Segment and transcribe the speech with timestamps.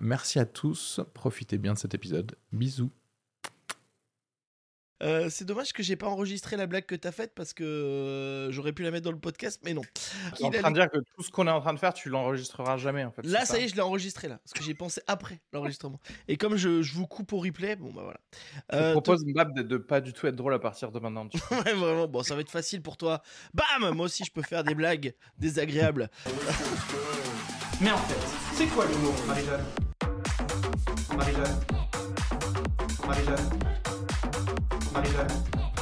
[0.00, 2.36] Merci à tous, profitez bien de cet épisode.
[2.52, 2.90] Bisous.
[5.02, 8.50] Euh, c'est dommage que j'ai pas enregistré la blague que t'as faite parce que euh,
[8.50, 9.82] j'aurais pu la mettre dans le podcast, mais non.
[10.36, 11.92] Tu es en train de dire que tout ce qu'on est en train de faire,
[11.92, 13.22] tu l'enregistreras jamais en fait.
[13.26, 16.00] Là, ça, y est, je l'ai enregistré là, parce que j'ai pensé après l'enregistrement.
[16.28, 18.20] Et comme je, je, vous coupe au replay, bon bah voilà.
[18.72, 21.28] Je euh, propose Mbap de, de, pas du tout être drôle à partir de maintenant.
[21.50, 22.08] ouais, vraiment.
[22.08, 23.22] Bon, ça va être facile pour toi.
[23.52, 26.08] Bam Moi aussi, je peux faire des blagues désagréables.
[27.82, 29.85] mais en fait, c'est quoi l'humour, Marie-Jeanne?
[31.16, 31.60] Marie-Jeanne
[33.06, 33.56] Marie-Jeanne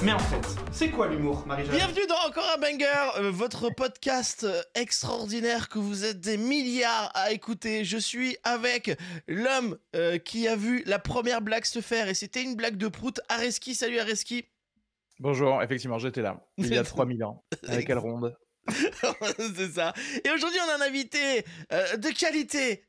[0.02, 1.76] mais en fait, c'est quoi l'humour, Marie-Jeanne?
[1.76, 7.10] Bienvenue dans Encore un Banger, euh, votre podcast euh, extraordinaire que vous êtes des milliards
[7.14, 7.84] à écouter.
[7.84, 12.42] Je suis avec l'homme euh, qui a vu la première blague se faire et c'était
[12.42, 13.18] une blague de prout.
[13.30, 14.44] Areski, salut Areski.
[15.20, 18.36] Bonjour, effectivement, j'étais là, il y a 3000 ans, avec ronde.
[19.56, 19.92] c'est ça.
[20.24, 22.84] Et aujourd'hui, on a un invité de qualité,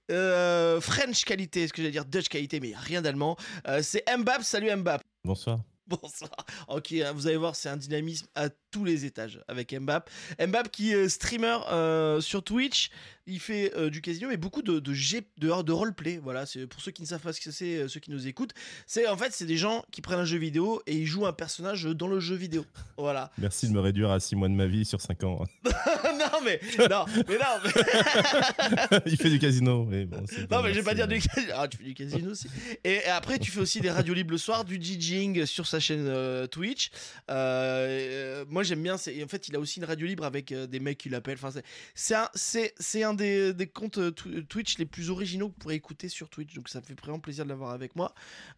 [0.81, 3.37] French qualité, ce que j'allais dire Dutch qualité, mais rien d'allemand.
[3.81, 4.43] c'est Mbap.
[4.43, 5.01] Salut Mbap.
[5.23, 5.59] Bonsoir.
[5.87, 6.31] Bonsoir.
[6.67, 10.09] Ok, hein, vous allez voir, c'est un dynamisme à tous les étages avec Mbap.
[10.39, 12.89] Mbap qui est streamer euh, sur Twitch,
[13.27, 14.93] il fait euh, du casino et beaucoup de, de,
[15.37, 16.19] de, de roleplay.
[16.21, 18.27] Voilà, c'est pour ceux qui ne savent pas ce que c'est, euh, ceux qui nous
[18.27, 18.53] écoutent.
[18.85, 21.33] C'est en fait, c'est des gens qui prennent un jeu vidéo et ils jouent un
[21.33, 22.65] personnage dans le jeu vidéo.
[22.97, 23.31] Voilà.
[23.37, 25.43] Merci de me réduire à 6 mois de ma vie sur 5 ans.
[25.65, 29.01] non, mais non, mais non.
[29.05, 29.85] il fait du casino.
[29.85, 31.53] Mais bon, non, mais je vais pas dire du casino.
[31.55, 32.47] Ah, tu fais du casino aussi.
[32.83, 36.47] Et, après, tu fais aussi des radios libres le soir, du DJing sur sa chaîne
[36.47, 36.91] Twitch.
[37.27, 38.95] moi, j'aime bien.
[38.95, 41.39] En fait, il a aussi une radio libre avec euh, des mecs qui l'appellent.
[41.41, 41.61] Enfin,
[41.93, 46.29] c'est un, un des, comptes euh, Twitch les plus originaux que vous pourrez écouter sur
[46.29, 46.53] Twitch.
[46.53, 48.13] Donc ça me fait vraiment plaisir de l'avoir avec moi.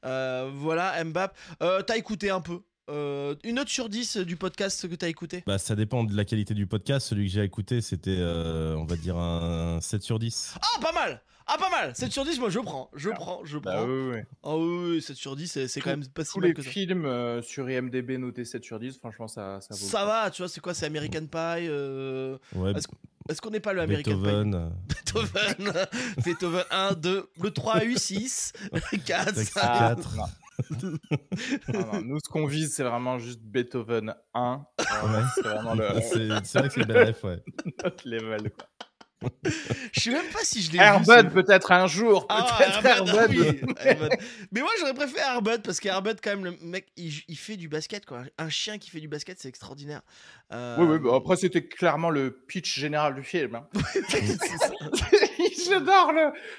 [0.05, 1.37] Euh, voilà, Mbap.
[1.59, 2.61] T'as écouté un peu?
[2.89, 6.25] Une note sur 10 du podcast que tu as écouté bah, Ça dépend de la
[6.25, 7.07] qualité du podcast.
[7.07, 10.55] Celui que j'ai écouté, c'était, on va dire, un 7 sur 10.
[10.61, 13.57] Ah, pas mal ah, pas mal 7 sur 10, moi je prends, je prends, je
[13.57, 13.87] bah prends.
[13.87, 14.21] Bah, oui, oui.
[14.43, 16.69] Ah oui, 7 sur 10, c'est quand même pas si mal que ça.
[16.69, 19.77] Tous les films euh, sur IMDB notés 7 sur 10, franchement, ça, ça vaut.
[19.77, 22.37] Ça va, tu vois, c'est quoi C'est American Pie euh...
[22.53, 22.73] Ouais.
[23.29, 24.71] Est-ce qu'on n'est pas le American Beethoven.
[24.89, 25.73] Pie Beethoven.
[26.25, 28.53] Beethoven 1, 2, le 3 U, 6,
[29.05, 30.17] 4, 4.
[31.69, 34.65] Non, non, nous, ce qu'on vise, c'est vraiment juste Beethoven 1.
[35.35, 35.87] c'est vraiment le.
[36.01, 37.43] C'est vrai que c'est bref, ouais.
[37.83, 38.67] Notre level, quoi.
[39.93, 43.03] je sais même pas si je l'ai Airbud peut-être un jour, ah, peut-être.
[44.51, 48.05] Mais moi j'aurais préféré Airbud parce qu'Airbud quand même le mec il, fait du basket
[48.05, 48.21] quoi.
[48.37, 50.01] Un chien qui fait du basket c'est extraordinaire.
[50.53, 50.75] Euh...
[50.77, 53.55] Oui oui, bah, après c'était clairement le pitch général du film.
[53.55, 53.67] Hein.
[55.69, 56.11] J'adore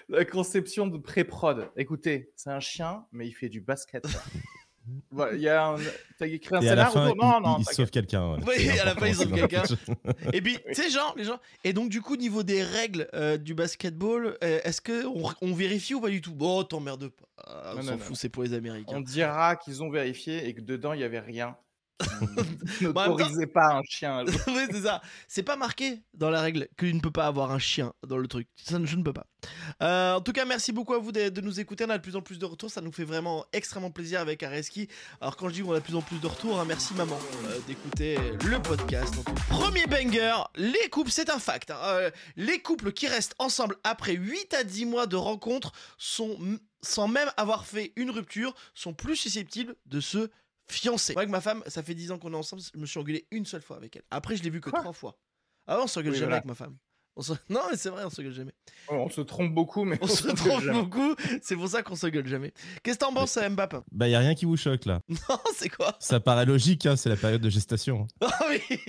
[0.09, 1.71] la conception de pré-prod.
[1.77, 4.07] Écoutez, c'est un chien mais il fait du basket.
[5.33, 5.77] il y a un...
[6.19, 7.57] T'as écrit un scénario Non, non.
[7.59, 8.33] Il, sauve quelqu'un.
[8.33, 8.39] Ouais.
[8.47, 9.63] Oui, à la fin, il sauve quelqu'un.
[10.33, 11.39] et puis, tu sais, genre, les gens.
[11.65, 15.95] Et donc, du coup, niveau des règles euh, du basketball, euh, est-ce qu'on on vérifie
[15.95, 16.35] ou pas du tout?
[16.35, 17.75] Bon, t'emmerde pas.
[17.77, 18.97] on s'en fout, c'est pour les Américains.
[18.97, 21.57] On dira qu'ils ont vérifié et que dedans, il y avait rien.
[22.81, 24.25] N'autorisez pas un chien.
[24.47, 25.03] oui, c'est ça.
[25.27, 28.29] C'est pas marqué dans la règle qu'il ne peut pas avoir un chien dans le
[28.29, 28.49] truc.
[28.57, 29.27] Ça, je ne peux pas.
[29.83, 31.85] Euh, en tout cas, merci beaucoup à vous de, nous écouter.
[31.87, 32.71] On a de plus en plus de retours.
[32.71, 34.89] Ça nous fait vraiment extrêmement plaisir avec Areski.
[35.21, 37.19] Alors, quand je dis qu'on a de plus en plus de retours, hein, merci maman
[37.47, 39.15] euh, d'écouter le podcast.
[39.49, 41.71] premier banger les couples, c'est un fact.
[41.71, 41.79] Hein.
[41.83, 46.39] Euh, les couples qui restent ensemble après 8 à 10 mois de rencontre sont,
[46.83, 50.31] sans même avoir fait une rupture, sont plus susceptibles de se
[50.71, 51.15] fiancé.
[51.15, 53.27] Moi, avec ma femme, ça fait 10 ans qu'on est ensemble, je me suis engueulé
[53.31, 54.03] une seule fois avec elle.
[54.11, 55.19] Après, je l'ai vu que trois fois.
[55.67, 56.77] Avant, on s'engueule jamais avec ma femme.
[57.49, 58.53] Non, mais c'est vrai, on s'engueule jamais.
[58.89, 61.15] on se trompe beaucoup, mais on, se trompe beaucoup.
[61.43, 62.53] C'est pour ça qu'on s'engueule jamais.
[62.83, 63.79] Qu'est-ce que t'en penses, Mbappé?
[63.91, 65.01] Bah, y a rien qui vous choque là.
[65.09, 65.97] Non, c'est quoi?
[65.99, 68.07] Ça paraît logique, hein, c'est la période de gestation.
[68.21, 68.81] Ah oui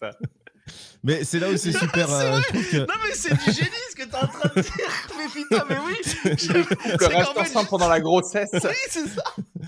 [0.00, 0.16] ça.
[1.02, 2.12] Mais c'est là où c'est super.
[2.12, 2.40] Euh,
[2.74, 4.72] non, mais c'est du génie ce que t'es en train de dire.
[5.18, 5.96] Mais putain, mais oui.
[7.00, 8.50] Reste ensemble pendant la grossesse.
[8.52, 9.22] Oui, c'est ça.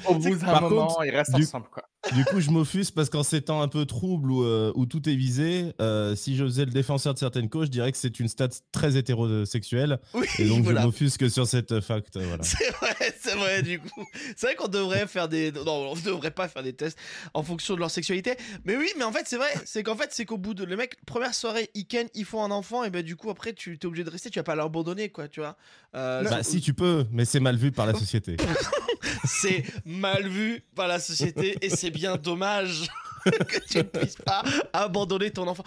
[0.07, 1.85] Au bout d'un moment, ils restent ensemble, quoi.
[2.15, 5.09] Du coup, je m'offuse parce qu'en ces temps un peu troubles où, euh, où tout
[5.09, 8.19] est visé, euh, si je faisais le défenseur de certaines causes, je dirais que c'est
[8.19, 10.01] une stat très hétérosexuelle.
[10.15, 10.81] Oui, Et donc, voilà.
[10.81, 12.19] je m'offuse que sur cette fact.
[12.19, 12.43] Voilà.
[12.43, 14.05] C'est vrai, c'est vrai, du coup.
[14.37, 15.53] C'est vrai qu'on devrait faire des.
[15.53, 16.99] Non, on devrait pas faire des tests
[17.35, 18.37] en fonction de leur sexualité.
[18.65, 19.51] Mais oui, mais en fait, c'est vrai.
[19.65, 20.65] C'est qu'en fait, c'est qu'au bout de.
[20.65, 23.53] Le mec, première soirée, ils ken, ils font un enfant, et ben du coup, après,
[23.53, 25.57] tu es obligé de rester, tu vas pas l'abandonner, quoi, tu vois.
[25.95, 28.37] Euh, Bah, si tu peux, mais c'est mal vu par la société.
[29.25, 32.89] c'est mal vu par la société, et c'est bien dommage
[33.25, 34.43] que tu ne puisses pas
[34.73, 35.65] abandonner ton enfant.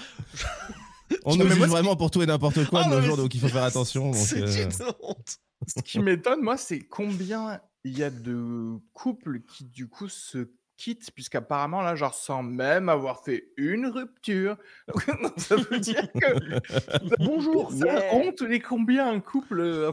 [1.23, 3.39] On nous juge vraiment pour tout et n'importe quoi Ah, de nos jours, donc il
[3.39, 4.11] faut faire attention.
[4.13, 5.39] C'est euh, une honte.
[5.67, 10.49] Ce qui m'étonne, moi, c'est combien il y a de couples qui, du coup, se
[10.77, 14.57] quittent, puisqu'apparemment, là, genre, sans même avoir fait une rupture.
[14.87, 17.15] Donc, ça veut dire que.
[17.23, 19.91] Bonjour, ça honte les combien un couple, euh,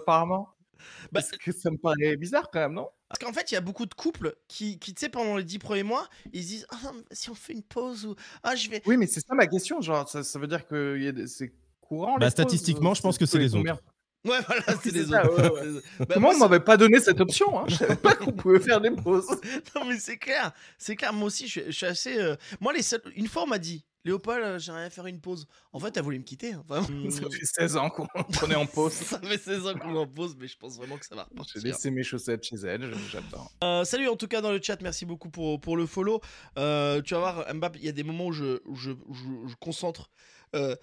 [1.13, 2.89] Bah, Parce que ça me paraît bizarre quand même, non?
[3.09, 5.45] Parce qu'en fait, il y a beaucoup de couples qui, qui tu sais, pendant les
[5.45, 8.15] dix premiers mois, ils se disent Ah, non, mais si on fait une pause ou
[8.43, 8.83] Ah, je vais.
[8.87, 9.81] Oui, mais c'est ça ma question.
[9.81, 12.15] Genre, ça, ça veut dire que il y a des- c'est courant.
[12.15, 13.83] Bah, les pauses, statistiquement, je pense que c'est les autres.
[14.25, 15.53] Ouais, voilà, c'est c'est les ça, autres.
[15.53, 16.07] ouais.
[16.09, 17.59] Bah, Moi, on m'avait pas donné cette option.
[17.59, 17.65] Hein.
[17.67, 19.27] Je savais pas qu'on pouvait faire des pauses.
[19.75, 20.53] non, mais c'est clair.
[20.79, 21.13] C'est clair.
[21.13, 22.19] Moi aussi, je, suis- je suis assez.
[22.19, 23.03] euh, Moi, les seuls...
[23.17, 25.47] une fois, on m'a dit Léopold, euh, j'aimerais faire une pause.
[25.73, 26.53] En fait, t'as voulu me quitter.
[26.55, 26.87] hein, vraiment.
[27.11, 28.93] Ça fait 16 ans qu'on est en pause.
[28.93, 31.27] Ça fait 16 ans qu'on est en pause, mais je pense vraiment que ça va
[31.31, 31.63] J'ai repartir.
[31.63, 32.93] laissé mes chaussettes chez elle.
[33.11, 33.51] J'attends.
[33.63, 36.21] Euh, salut en tout cas dans le chat, merci beaucoup pour, pour le follow.
[36.59, 39.15] Euh, tu vas voir, Mbappé, il y a des moments où je, où je, où
[39.15, 40.11] je- je concentre
[40.57, 40.75] euh,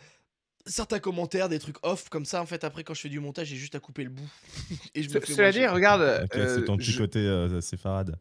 [0.65, 2.42] certains commentaires, des trucs off comme ça.
[2.42, 4.30] En fait, après, quand je fais du montage, j'ai juste à couper le bout.
[4.95, 6.01] Et je me Ce- fais Cela dit, regarde.
[6.01, 6.25] Euh,
[6.56, 8.19] c'est ton petit je- côté euh, séfarade.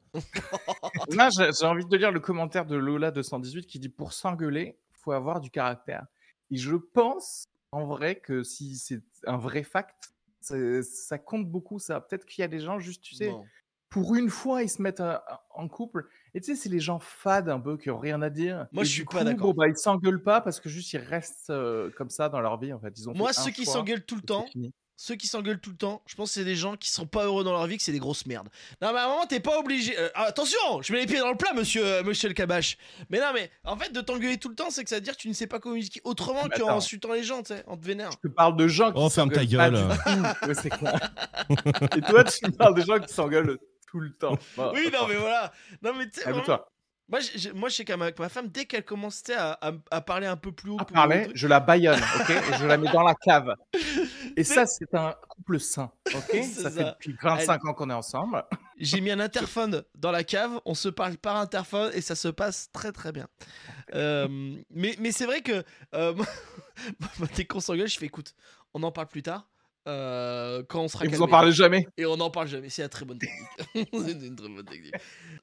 [1.12, 4.76] Non, j'ai j'ai envie de lire le commentaire de Lola 218 qui dit pour s'engueuler,
[5.08, 6.06] faut avoir du caractère.
[6.50, 11.78] Et je pense en vrai que si c'est un vrai fact, ça compte beaucoup.
[11.78, 13.32] Ça, peut-être qu'il y a des gens juste, tu sais,
[13.90, 15.16] pour une fois, ils se mettent euh,
[15.54, 16.08] en couple.
[16.34, 18.66] Et tu sais, c'est les gens fades un peu qui ont rien à dire.
[18.72, 19.54] Moi, Et je suis pas coup, d'accord.
[19.54, 22.58] Bon, bah, ils s'engueulent pas parce que juste ils restent euh, comme ça dans leur
[22.58, 22.72] vie.
[22.72, 24.46] En fait, ils ont Moi, ceux qui s'engueulent tout le temps.
[25.00, 27.24] Ceux qui s'engueulent tout le temps, je pense que c'est des gens qui sont pas
[27.24, 28.48] heureux dans leur vie, que c'est des grosses merdes.
[28.82, 29.96] Non, mais à un moment, t'es pas obligé.
[29.96, 32.76] euh, attention, je mets les pieds dans le plat, monsieur, euh, monsieur le cabache.
[33.08, 35.16] Mais non, mais en fait, de t'engueuler tout le temps, c'est que ça veut dire
[35.16, 37.86] que tu ne sais pas communiquer autrement qu'en insultant les gens, tu sais, en te
[37.86, 38.10] vénère.
[38.20, 39.76] Tu parles de gens qui Oh, ferme ta gueule.
[39.76, 40.98] Ouais, c'est clair.
[41.96, 43.56] Et toi, tu me parles des gens qui s'engueulent
[43.90, 44.36] tout le temps.
[44.74, 45.52] Oui, non, mais voilà.
[45.80, 46.72] Non, mais tu sais, vraiment, Calme-toi.
[47.08, 50.00] Moi, j'ai- moi, je sais qu'à ma, ma femme, dès qu'elle commençait à, à, à
[50.00, 52.30] parler un peu plus haut, à pour- parler, je la baïonne, ok?
[52.30, 53.54] Et je la mets dans la cave.
[54.36, 56.42] Et ça, c'est un couple sain, ok?
[56.44, 58.44] Ça fait depuis 25 ans qu'on est ensemble.
[58.78, 62.28] j'ai mis un interphone dans la cave, on se parle par interphone et ça se
[62.28, 63.26] passe très très bien.
[63.94, 64.28] Euh,
[64.70, 65.64] mais mais c'est vrai que
[65.94, 66.12] euh,
[67.00, 68.34] moi, dès qu'on s'engueule, je fais écoute,
[68.74, 69.48] on en parle plus tard.
[69.88, 71.30] Euh, quand on sera Et vous en calmé.
[71.30, 71.86] parlez jamais.
[71.96, 73.48] Et on n'en parle jamais, c'est la très bonne technique.
[73.92, 74.94] c'est une très bonne technique.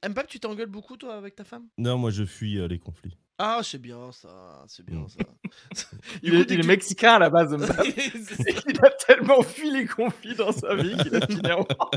[0.08, 1.66] Mbappé, tu t'engueules beaucoup toi avec ta femme?
[1.78, 3.16] Non, moi je fuis euh, les conflits.
[3.38, 5.08] Ah, c'est bien ça, c'est bien Mm.
[5.08, 5.88] ça.
[6.22, 7.54] Il, coup, est, il mexicain à la base.
[7.66, 7.82] Ça.
[7.84, 11.90] il a tellement fui les conflits dans sa vie qu'il a fini en mort.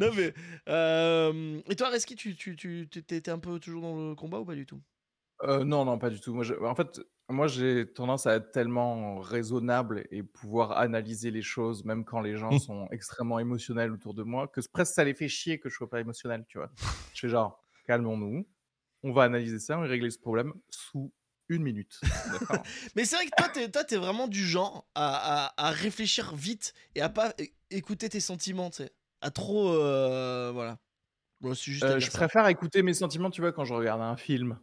[0.00, 0.32] non mais
[0.70, 4.44] euh, et toi Reski tu tu tu t'étais un peu toujours dans le combat ou
[4.46, 4.80] pas du tout?
[5.42, 6.32] Euh, non, non, pas du tout.
[6.34, 11.42] Moi, je- en fait, moi, j'ai tendance à être tellement raisonnable et pouvoir analyser les
[11.42, 12.58] choses, même quand les gens Mm.
[12.58, 15.90] sont extrêmement émotionnels autour de moi, que presque ça les fait chier que je sois
[15.90, 16.70] pas émotionnel, tu vois.
[17.14, 18.46] Je fais genre, calmons-nous,
[19.02, 21.12] on va analyser ça, on va régler ce problème sous
[21.48, 22.00] une minute.
[22.30, 22.62] D'accord
[22.96, 26.72] Mais c'est vrai que toi toi t'es vraiment du genre à, à, à réfléchir vite
[26.94, 30.78] et à pas é- écouter tes sentiments tu sais à trop euh, voilà
[31.40, 32.18] Bon, c'est juste à Euh, dire je ça.
[32.18, 34.58] préfère écouter mes sentiments, tu vois, quand je regarde un film.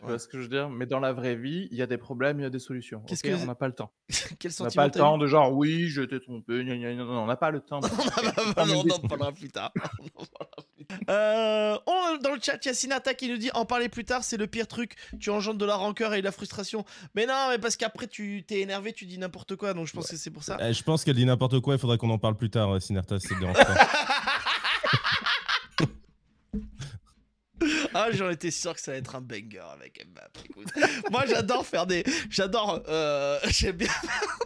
[0.00, 0.12] Tu Ouais.
[0.12, 0.70] vois ce que je veux dire?
[0.70, 3.00] Mais dans la vraie vie, il y a des problèmes, il y a des solutions.
[3.06, 3.34] Qu'est-ce ok?
[3.36, 3.92] que- On n'a pas le temps.
[4.38, 7.04] quel On n'a pas le temps de genre, oui, je t'ai trompé, gna, gna, gna.
[7.04, 7.80] non, on n'a pas le temps.
[7.80, 7.86] de-
[8.56, 9.70] on en parlera- plus tard.
[11.10, 14.46] Euh, on- dans le chat, Yacinata qui nous dit en parler plus tard, c'est le
[14.46, 14.94] pire truc.
[15.20, 16.86] Tu engendres de la rancœur et de la frustration.
[17.14, 19.74] Mais non, mais parce qu'après tu t'es énervé, tu dis n'importe quoi.
[19.74, 20.56] Donc je pense que c'est pour ça.
[20.62, 22.80] Eh, je pense qu'elle dit n'importe quoi, il faudrait qu'on en parle plus tard, euh,
[22.80, 23.86] Sinerta, si ça te dérange pas.
[27.94, 30.40] Ah, j'en étais sûr que ça allait être un banger avec Mbappé.
[30.48, 30.68] Écoute,
[31.10, 32.04] moi, j'adore faire des.
[32.30, 32.82] J'adore.
[32.88, 34.38] euh, J'aime bien faire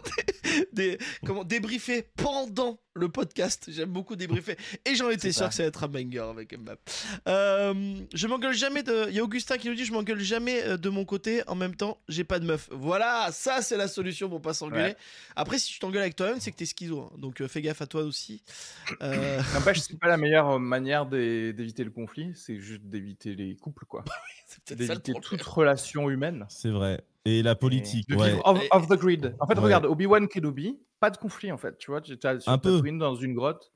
[0.73, 3.69] des, des- Comment Débriefer pendant le podcast.
[3.69, 4.55] J'aime beaucoup débriefer.
[4.85, 6.81] Et j'en étais sûr que ça allait être un banger avec Mbappé.
[7.27, 7.73] Euh,
[8.13, 9.07] je m'engueule jamais de.
[9.09, 11.43] Il y a Augustin qui nous dit Je m'engueule jamais euh, de mon côté.
[11.47, 12.69] En même temps, j'ai pas de meuf.
[12.71, 14.83] Voilà, ça, c'est la solution pour pas s'engueuler.
[14.89, 14.97] Ouais.
[15.35, 17.01] Après, si tu t'engueules avec toi-même, c'est que t'es schizo.
[17.01, 17.11] hein.
[17.17, 18.41] Donc, euh, fais gaffe à toi aussi.
[19.01, 23.55] Euh, N'empêche, c'est pas la meilleure manière d'é- d'éviter le conflit, c'est juste d'éviter les
[23.57, 24.05] couples, quoi.
[24.47, 26.45] c'est peut-être ça le D'éviter toute relation humaine.
[26.49, 27.01] C'est vrai.
[27.27, 28.35] Et la politique, ouais.
[28.45, 29.35] off, off the grid.
[29.39, 29.59] En fait, Ouais.
[29.63, 31.77] regarde, Obi-Wan Kenobi, pas de conflit, en fait.
[31.77, 32.75] Tu vois, tu es sur Un peu.
[32.75, 33.71] Tatooine dans une grotte.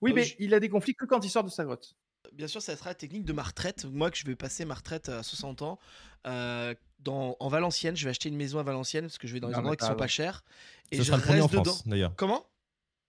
[0.00, 1.94] Oui, Euh, mais je- il a des conflits que quand il sort de sa grotte.
[2.32, 3.84] bien sûr, ça sera la technique de ma retraite.
[3.84, 5.78] Moi, que je vais passer ma retraite à 60 ans
[6.26, 7.96] euh, dans, en Valenciennes.
[7.96, 9.84] Je vais acheter une maison à Valenciennes parce que je vais dans mais endroits qui
[9.86, 10.42] sont pas chers.
[10.90, 11.64] Et Ça je sera le premier en reste dedans.
[11.64, 12.12] France, d'ailleurs.
[12.16, 12.46] Comment?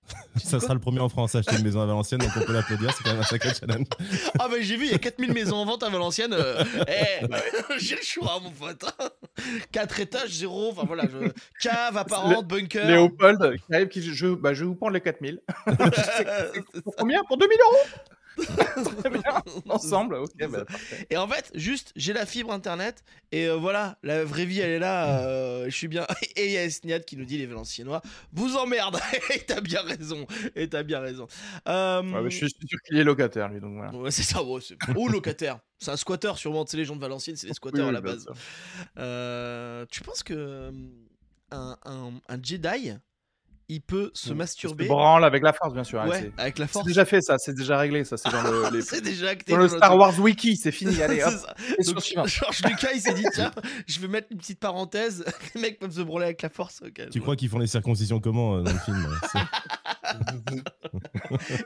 [0.44, 2.54] Ça sera le premier en France à acheter une maison à Valenciennes, donc on peut
[2.54, 3.86] l'applaudir, c'est quand même un sacré challenge.
[4.40, 6.34] Ah, bah j'ai vu, il y a 4000 maisons en vente à Valenciennes.
[6.34, 7.26] euh, eh,
[7.78, 8.84] j'ai le choix, mon pote.
[9.72, 10.72] 4 étages, 0.
[10.72, 11.30] Enfin voilà, je...
[11.62, 12.88] cave, apparente, bunker.
[12.88, 15.40] Léopold qui arrive, qui dit, je, bah, je vais vous prendre les 4000.
[16.84, 17.24] Pour combien?
[17.24, 17.88] Pour 2000 euros?
[19.00, 19.22] Très bien.
[19.70, 20.32] Ensemble, ok.
[20.50, 20.66] bah.
[21.10, 24.72] Et en fait, juste, j'ai la fibre internet et euh, voilà, la vraie vie elle
[24.72, 26.06] est là, euh, je suis bien.
[26.36, 29.00] Et il y a Esniad qui nous dit les Valenciennois, vous emmerde.
[29.36, 30.26] et t'as bien raison,
[30.56, 31.28] et t'as bien raison.
[31.68, 33.94] Euh, Ouais, bah, je suis sûr qu'il est locataire, lui, donc voilà.
[33.96, 34.76] ouais, c'est ça, ouais, c'est...
[34.96, 35.60] ou locataire.
[35.80, 37.92] C'est un squatter sûrement, tu sais, les gens de Valenciennes, c'est des squatteurs Oui, à
[37.92, 38.26] la base.
[39.92, 40.72] tu penses que
[41.52, 42.94] un, un- un Jedi,
[43.76, 46.02] il peut se Il masturber se branle avec la force, bien sûr.
[46.02, 47.38] hein, ouais, c'est- avec la C'est force déjà fait, ça.
[47.38, 48.18] C'est déjà réglé, ça.
[48.18, 49.52] C'est dans le, les- C'est déjà acté.
[49.54, 49.98] dans le dans Star.
[49.98, 50.56] Wars Wiki.
[50.58, 51.02] C'est fini.
[51.02, 51.34] Allez, hop.
[51.80, 52.28] C'est Donc.
[52.28, 53.52] George Lucas, il s'est dit tiens,
[53.88, 55.26] je vais mettre une petite parenthèse.
[55.56, 56.82] Les mecs peuvent se branler avec la force.
[57.12, 59.40] Tu crois qu'ils font les circoncisions comment euh, dans le film c'est-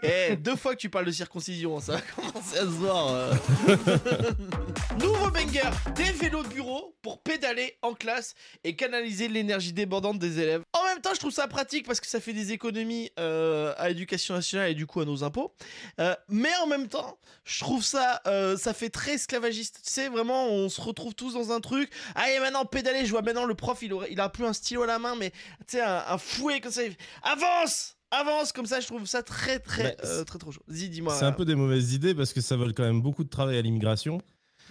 [0.03, 3.07] Eh, deux fois que tu parles de circoncision, ça va commencer à se voir.
[3.13, 3.33] euh.
[4.99, 5.61] Nouveau banger
[5.95, 10.61] des vélos de bureau pour pédaler en classe et canaliser l'énergie débordante des élèves.
[10.73, 13.89] En même temps, je trouve ça pratique parce que ça fait des économies euh, à
[13.89, 15.53] l'éducation nationale et du coup à nos impôts.
[15.99, 18.21] Euh, mais en même temps, je trouve ça,
[18.57, 19.81] ça fait très esclavagiste.
[19.83, 21.91] Tu sais, vraiment, on se retrouve tous dans un truc.
[22.15, 23.05] Allez, maintenant, pédaler.
[23.05, 25.31] Je vois maintenant le prof, il, aurait, a plus un stylo à la main, mais
[25.31, 26.83] tu sais, un, un fouet comme ça.
[26.83, 30.51] il fait, Avance Avance comme ça, je trouve ça très très Bah, euh, très trop
[30.51, 30.61] chaud.
[30.67, 31.13] Dis, dis-moi.
[31.13, 33.57] C'est un peu des mauvaises idées parce que ça vole quand même beaucoup de travail
[33.57, 34.21] à l'immigration.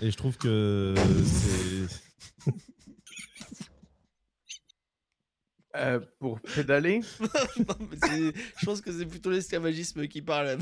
[0.00, 2.52] Et je trouve que c'est.
[5.76, 7.00] Euh, pour pédaler.
[7.58, 10.56] Non, mais c'est- je pense que c'est plutôt l'esclavagisme qui parle.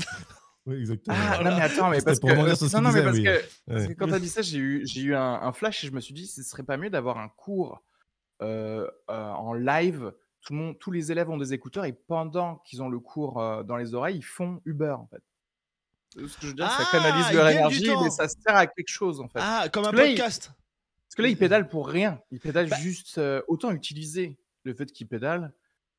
[0.65, 1.15] Oui, exactement.
[1.17, 2.35] Ah, non, mais attends, mais parce pour que.
[2.35, 3.87] non, non, mais parce que, parce Ouais.
[3.89, 6.01] que quand t'as dit ça, j'ai eu, j'ai eu un, un flash et je me
[6.01, 7.81] suis dit, ce serait pas mieux d'avoir un cours
[8.41, 10.11] euh, euh, en live.
[10.45, 13.41] Tout le monde, tous les élèves ont des écouteurs et pendant qu'ils ont le cours
[13.41, 15.21] euh, dans les oreilles, ils font Uber en fait.
[16.17, 18.67] Euh, Ce que je veux dire, Ah, ça canalise leur énergie, mais ça sert à
[18.67, 19.39] quelque chose en fait.
[19.41, 20.51] Ah, comme un Parce là, il- podcast.
[21.07, 22.19] Parce que là, ils pédalent pour rien.
[22.31, 23.17] Ils pédalent Bah- juste.
[23.17, 25.51] euh, autant utiliser le fait qu'ils pédalent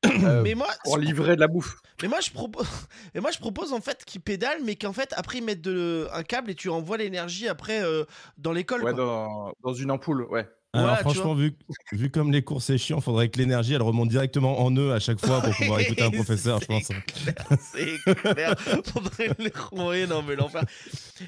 [0.05, 1.75] euh, Mais moi, pour livrer de la bouffe.
[2.01, 2.67] mais moi je propose,
[3.15, 6.07] mais moi je propose en fait qu'ils pédalent, mais qu'en fait après ils mettent de,
[6.13, 8.05] un câble et tu envoies l'énergie après euh,
[8.37, 8.83] dans l'école.
[8.83, 10.47] Ouais, dans, dans une ampoule, ouais.
[10.79, 11.53] Alors franchement, vu,
[11.91, 14.99] vu comme les cours c'est chiant, faudrait que l'énergie elle remonte directement en eux à
[14.99, 16.87] chaque fois pour pouvoir écouter un professeur, je C'est pense.
[16.87, 17.35] clair,
[17.73, 18.55] C'est clair.
[18.59, 20.63] Faudrait les renvoyer, non mais l'enfer.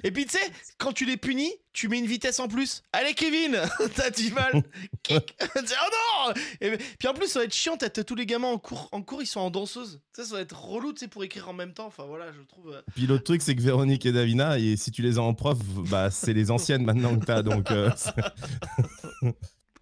[0.03, 2.83] Et puis tu sais, quand tu les punis, tu mets une vitesse en plus.
[2.93, 3.57] Allez Kevin,
[3.95, 4.63] t'as du mal.
[5.11, 8.47] Oh non Et puis en plus ça va être chiant, t'as t'as tous les gamins
[8.49, 10.01] en cours, en cours ils sont en danseuse.
[10.15, 11.85] Ça, ça va être relou, tu sais, pour écrire en même temps.
[11.87, 12.73] Enfin voilà, je trouve.
[12.73, 15.33] euh, Puis l'autre truc, c'est que Véronique et Davina, et si tu les as en
[15.33, 15.57] prof,
[15.89, 17.89] bah c'est les anciennes maintenant que t'as, donc euh,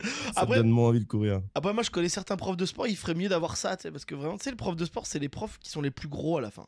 [0.04, 1.42] ça Après- donne moins envie de courir.
[1.56, 3.92] Après moi je connais certains profs de sport, il ferait mieux d'avoir ça, tu sais,
[3.92, 5.92] parce que vraiment, tu sais, le prof de sport, c'est les profs qui sont les
[5.92, 6.66] plus gros à la fin.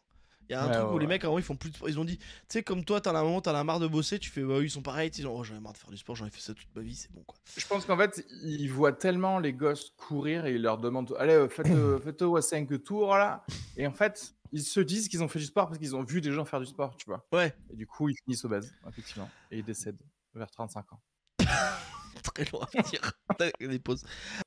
[0.50, 1.76] Il y a un Ouais, truc ouais, où les mecs, avant, ils font plus de
[1.76, 1.90] sport.
[1.90, 3.86] Ils ont dit, tu sais, comme toi, t'en as un moment, t'en as marre de
[3.86, 5.78] bosser, tu fais, bah, eux, ils sont pareils, ils ont, oh, j'en ai marre de
[5.78, 7.38] faire du sport, j'en ai fait ça toute ma vie, c'est bon, quoi.
[7.56, 11.34] Je pense qu'en fait, ils voient tellement les gosses courir et ils leur demandent Allez,
[11.34, 13.46] euh, faites, euh, faites au 5 tours là.
[13.78, 16.20] Et en fait, ils se disent qu'ils ont fait du sport parce qu'ils ont vu
[16.20, 17.24] des gens faire du sport, tu vois.
[17.32, 19.30] Ouais, Et du coup, ils finissent obèses, effectivement.
[19.52, 20.02] Et ils décèdent
[20.34, 21.00] vers 35 ans.
[22.34, 23.14] très loin à dire.
[23.60, 24.04] Des pauses.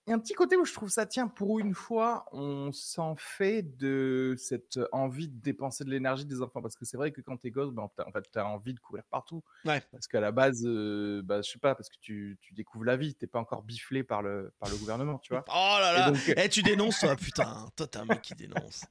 [0.07, 2.71] Il y a un petit côté où je trouve ça, tiens, pour une fois, on
[2.73, 6.61] s'en fait de cette envie de dépenser de l'énergie des enfants.
[6.63, 9.05] Parce que c'est vrai que quand t'es gosse, ben, en fait, t'as envie de courir
[9.11, 9.43] partout.
[9.65, 9.83] Ouais.
[9.93, 12.97] Parce qu'à la base, euh, bah, je sais pas, parce que tu, tu découvres la
[12.97, 15.45] vie, t'es pas encore biflé par le, par le gouvernement, tu vois.
[15.49, 17.69] Oh là Et là donc- Eh, tu dénonces, toi, putain.
[17.77, 18.85] Toi, t'es un mec qui dénonce.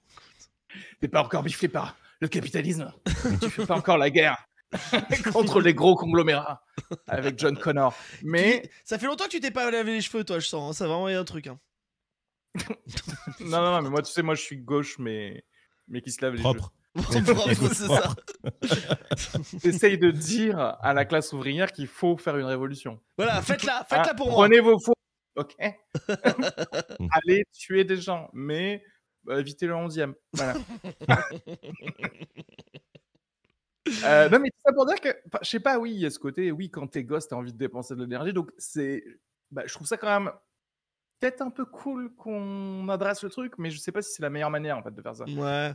[1.00, 2.92] T'es pas encore biflé par le capitalisme.
[3.42, 4.48] tu fais pas encore la guerre
[5.34, 6.64] contre les gros conglomérats
[7.08, 7.94] avec John Connor.
[8.24, 10.70] Mais Tu- Ça fait longtemps que tu t'es pas lavé les cheveux, toi, je sens.
[10.70, 10.74] hein.
[10.74, 11.48] Ça va vraiment un truc.
[11.48, 11.60] Hein.
[13.42, 15.44] non, non, non, mais moi, tu sais, moi, je suis gauche, mais
[15.88, 16.72] mais qui se lave les Propre.
[16.94, 17.42] Bravo,
[17.74, 18.14] c'est ça.
[18.64, 19.60] cheveux.
[19.64, 23.00] J'essaye de dire à la classe ouvrière qu'il faut faire une révolution.
[23.18, 24.36] Voilà, faites-la, faites-la Ah, pour moi.
[24.48, 24.94] Prenez vos faux.
[25.38, 25.56] Ok.
[27.12, 28.84] Allez tuer des gens, mais
[29.24, 30.14] bah, évitez le 11e.
[30.34, 30.56] Voilà.
[34.06, 35.10] Euh, non, mais tout ça pour dire que,
[35.42, 37.54] je sais pas, oui, il y a ce côté, oui, quand t'es gosse, t'as envie
[37.54, 39.04] de dépenser de l'énergie, donc c'est,
[39.52, 40.32] bah, je trouve ça quand même
[41.20, 44.30] peut-être un peu cool qu'on adresse le truc, mais je sais pas si c'est la
[44.30, 45.26] meilleure manière en fait de faire ça.
[45.26, 45.74] Ouais.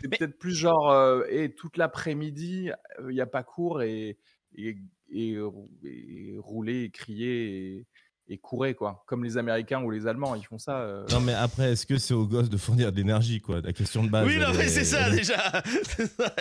[0.00, 4.18] C'est Mais- peut-être plus genre, euh, et toute l'après-midi, il n'y a pas cours et,
[4.54, 4.76] et,
[5.10, 5.36] et,
[5.84, 7.86] et rouler et crier
[8.28, 9.02] et, courez, quoi.
[9.06, 10.76] Comme les Américains ou les Allemands, ils font ça.
[10.78, 11.04] euh.
[11.10, 13.60] Non, mais après, est-ce que c'est aux gosses de fournir de l'énergie, quoi?
[13.64, 14.26] La question de base.
[14.26, 15.36] oui, non, mais est- c'est ça déjà.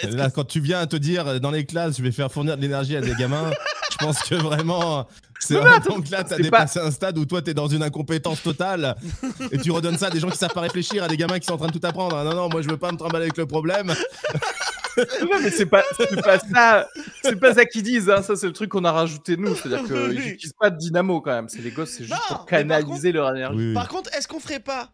[0.01, 0.09] Ça.
[0.09, 2.57] Là, que- quand tu viens te dire euh, dans les classes, je vais faire fournir
[2.57, 3.51] de l'énergie à des gamins,
[3.91, 5.07] je pense que vraiment,
[5.39, 8.95] c'est vraiment que là, t'as dépassé un stade où toi, t'es dans une incompétence totale
[9.51, 11.45] et tu redonnes ça à des gens qui savent pas réfléchir, à des gamins qui
[11.47, 12.21] sont en train de tout apprendre.
[12.23, 13.93] Non, non, moi, je veux pas me trimballer avec le problème.
[14.97, 16.87] Non, mais c'est pas, c'est pas ça.
[17.29, 18.09] C'est pas ça qu'ils disent.
[18.09, 18.21] Hein.
[18.21, 19.55] Ça, c'est le truc qu'on a rajouté nous.
[19.55, 20.25] C'est-à-dire qu'ils Oui.
[20.25, 21.49] n'utilisent pas de dynamo quand même.
[21.49, 23.57] C'est les gosses, c'est juste Non, pour canaliser leur énergie.
[23.57, 23.73] Oui, oui.
[23.73, 24.91] Par contre, est-ce qu'on ferait pas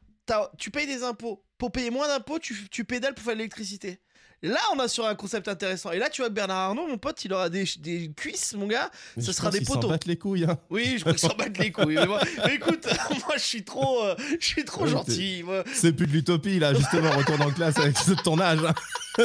[0.58, 1.44] Tu payes des impôts.
[1.58, 4.00] Pour payer moins d'impôts, tu, tu pédales pour faire de l'électricité.
[4.42, 5.92] Là, on a sur un concept intéressant.
[5.92, 8.68] Et là, tu vois que Bernard Arnault, mon pote, il aura des, des cuisses, mon
[8.68, 8.90] gars.
[9.16, 9.88] Mais Ce je sera des poteaux.
[9.88, 10.44] battent les couilles.
[10.44, 10.58] hein.
[10.70, 11.96] Oui, je crois qu'ils s'en battent les couilles.
[11.96, 12.86] Mais moi- mais écoute,
[13.26, 15.46] moi, je suis trop, euh, je suis trop gentil.
[15.74, 18.60] C'est plus de l'utopie, là, justement, retourne en classe avec ton âge.
[18.68, 19.24] hein.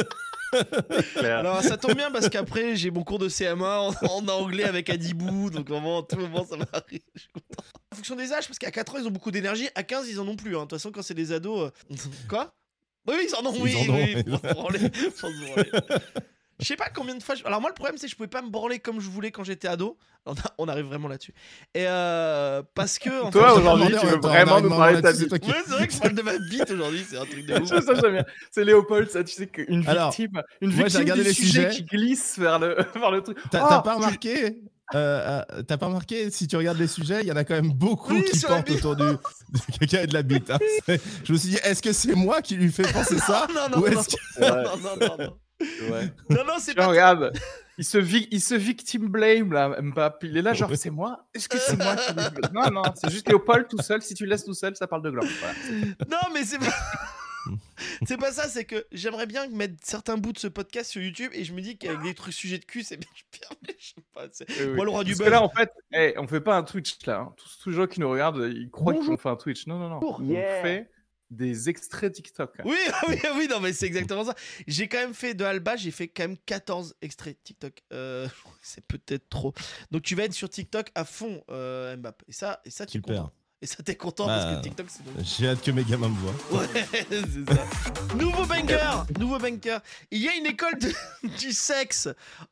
[1.21, 4.89] Alors, ça tombe bien parce qu'après, j'ai mon cours de CMA en, en anglais avec
[4.89, 5.49] Adibou.
[5.49, 7.01] Donc, vraiment, tout moment, ça m'arrive.
[7.91, 9.69] En fonction des âges, parce qu'à 4 ans, ils ont beaucoup d'énergie.
[9.75, 10.55] À 15, ils en ont plus.
[10.55, 10.59] hein.
[10.59, 11.71] De toute façon, quand c'est des ados.
[11.91, 11.95] euh,
[12.29, 12.51] Quoi?
[13.07, 13.75] Oui, ils en ont, Ils oui.
[13.75, 14.23] en ont, oui, oui.
[14.23, 15.71] pour se branler, pour se branler.
[16.59, 17.35] Je sais pas combien de fois.
[17.35, 19.31] je- Alors, moi, le problème, c'est que je pouvais pas me branler comme je voulais
[19.31, 19.97] quand j'étais ado.
[20.25, 21.33] On, a- on arrive vraiment là-dessus.
[21.73, 23.23] Et euh, parce que.
[23.23, 25.93] en Toi, aujourd'hui, tu veux vraiment nous parler de ta qui- Ouais, c'est vrai que
[25.93, 27.67] je parle de ma bite aujourd'hui, c'est un truc de ouf.
[27.69, 28.25] Ça, ça, j'aime bien.
[28.51, 31.33] C'est Léopold, ça, tu sais qu'une Alors, victime, une moi, j'ai victime regardé du les
[31.33, 31.69] sujet sujets.
[31.69, 33.37] qui glisse vers le, vers le truc.
[33.49, 34.45] T'as Oh, t'as pas tu- remarqué
[34.95, 37.55] euh, euh, T'as pas remarqué si tu regardes les sujets, il y en a quand
[37.55, 38.83] même beaucoup Oui, qui portent bite.
[38.83, 40.49] autour du de quelqu'un et de la bite.
[40.51, 40.57] hein.
[41.23, 43.77] Je me suis dit, est-ce que c'est moi qui lui fais penser ça non, non,
[43.77, 44.01] ou non.
[44.01, 45.37] est-ce que- Ouais, non, non, non, non.
[45.59, 46.09] Ouais.
[46.29, 46.87] Non, non, c'est pas.
[46.87, 47.31] regarde,
[47.77, 50.27] il se, vi- il se victim blame là, Mbappé.
[50.27, 51.25] Il est là, genre, c'est moi?
[51.33, 52.51] Est-ce que c'est moi qui fait?
[52.53, 54.01] Non, non, c'est juste Léopold tout seul.
[54.01, 55.25] Si tu le laisses tout seul, ça parle de gland.
[55.39, 55.85] Voilà.
[56.09, 56.65] Non, mais c'est pas.
[58.05, 61.31] c'est pas ça, c'est que j'aimerais bien mettre certains bouts de ce podcast sur YouTube
[61.33, 63.87] et je me dis qu'avec des trucs sujets de cul, c'est bien pire, mais je
[63.87, 64.25] sais pas.
[64.31, 64.75] c'est- Oui, oui.
[64.75, 67.19] Moi, le roi du que là, en fait, eh, on fait pas un Twitch là.
[67.19, 67.33] hein.
[67.37, 69.67] Tous, tous les gens qui nous regardent, ils croient qu'on fait un Twitch.
[69.67, 69.99] Non, non, non.
[70.03, 70.89] On fait
[71.29, 72.57] des extraits TikTok.
[72.65, 74.35] Oui, oui, oui, non, mais c'est exactement ça.
[74.67, 77.83] J'ai quand même fait de Alba, j'ai fait quand même 14 extraits TikTok.
[77.93, 78.27] Euh,
[78.61, 79.53] c'est peut-être trop.
[79.91, 82.25] Donc tu vas être sur TikTok à fond, euh, Mbappé.
[82.27, 83.29] Et ça, et ça, tu es Super.
[83.61, 85.11] Et ça, t'es content Bah, parce que TikTok, c'est bon.
[85.21, 86.59] J'ai hâte que mes gamins me voient.
[86.61, 86.67] Ouais,
[87.09, 88.15] c'est ça.
[88.15, 89.81] Nouveau banker, nouveau banker.
[90.11, 90.93] Il y a une école de-
[91.39, 92.07] du sexe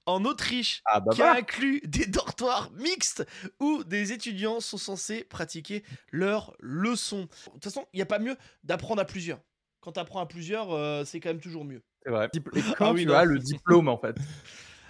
[0.05, 1.39] en Autriche Ah bah qui a voilà.
[1.39, 3.25] inclus des dortoirs mixtes
[3.61, 7.21] où des étudiants sont censés pratiquer leurs leçons.
[7.45, 9.39] De toute façon, il n'y a pas mieux d'apprendre à plusieurs.
[9.79, 11.81] Quand tu apprends à plusieurs, euh, c'est quand même toujours mieux.
[12.03, 12.27] C'est vrai.
[12.33, 12.39] Et
[12.77, 13.13] quand Ah oui, tu non.
[13.15, 14.15] as le diplôme, en fait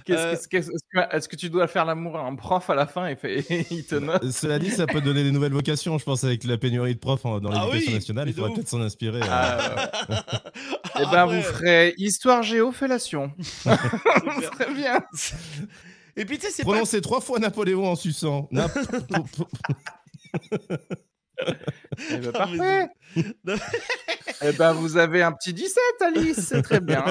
[0.07, 2.87] Qu'est-ce- Euh, qu'est-ce- qu'est-ce- Est-ce que, tu dois faire l'amour à un prof à la
[2.87, 4.23] fin et, fait- et il te note?
[4.23, 6.99] Euh, Cela dit, ça peut donner des nouvelles vocations, je pense, avec la pénurie de
[6.99, 8.27] profs en- dans Ah l'éducation oui, nationale.
[8.29, 9.19] Il faudrait peut-être s'en inspirer.
[9.21, 9.27] euh.
[9.29, 9.91] Ah,
[10.99, 13.31] Eh ben, Après, vous ferez histoire géo fellation.
[13.37, 14.51] c'est clair.
[14.51, 14.99] Très bien.
[16.15, 18.47] Et puis tu sais, c'est pas Prononcez trois fois Napoléon en suçant.
[18.51, 18.71] Nap-
[22.09, 22.87] Eh ben, Ah, mais parfait.
[23.45, 23.55] Non,
[24.41, 26.39] Eh ben, vous avez un petit 17, Alice.
[26.47, 27.05] C'est très bien.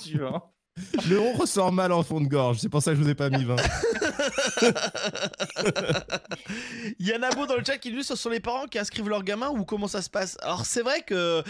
[0.00, 0.52] Suivant.
[1.08, 3.14] Le on ressort mal en fond de gorge, c'est pour ça que je vous ai
[3.14, 3.56] pas mis 20.
[6.98, 9.08] Il y a Nabo dans le chat qui dit ce sont les parents qui inscrivent
[9.08, 10.36] leurs gamins ou comment ça se passe?
[10.42, 11.42] Alors c'est vrai que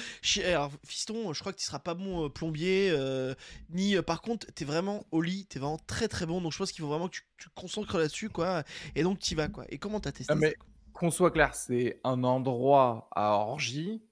[0.44, 3.34] alors, fiston, je crois que tu seras pas bon euh, plombier euh,
[3.70, 6.40] ni euh, par contre tu es vraiment au lit, tu es vraiment très très bon
[6.40, 8.62] donc je pense qu'il faut vraiment que tu, tu te concentres là-dessus quoi
[8.94, 9.64] et donc tu vas quoi.
[9.68, 10.56] Et comment t'as testé Ah, mais ça
[10.92, 14.02] qu'on soit clair, c'est un endroit à orgie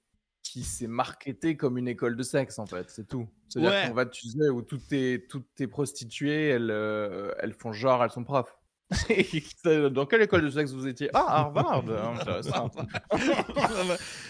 [0.42, 2.88] qui s'est marketé comme une école de sexe, en fait.
[2.90, 3.29] C'est tout.
[3.48, 3.88] C'est-à-dire Ouais.
[3.88, 8.03] qu'on va, tu sais, où toutes tes, toutes tes prostituées, elles, euh, elles font genre,
[8.05, 8.57] elles sont profs.
[9.64, 11.11] Dans quelle école de sexe vous étiez?
[11.14, 11.85] Ah, Harvard
[12.18, 12.70] Intéressant.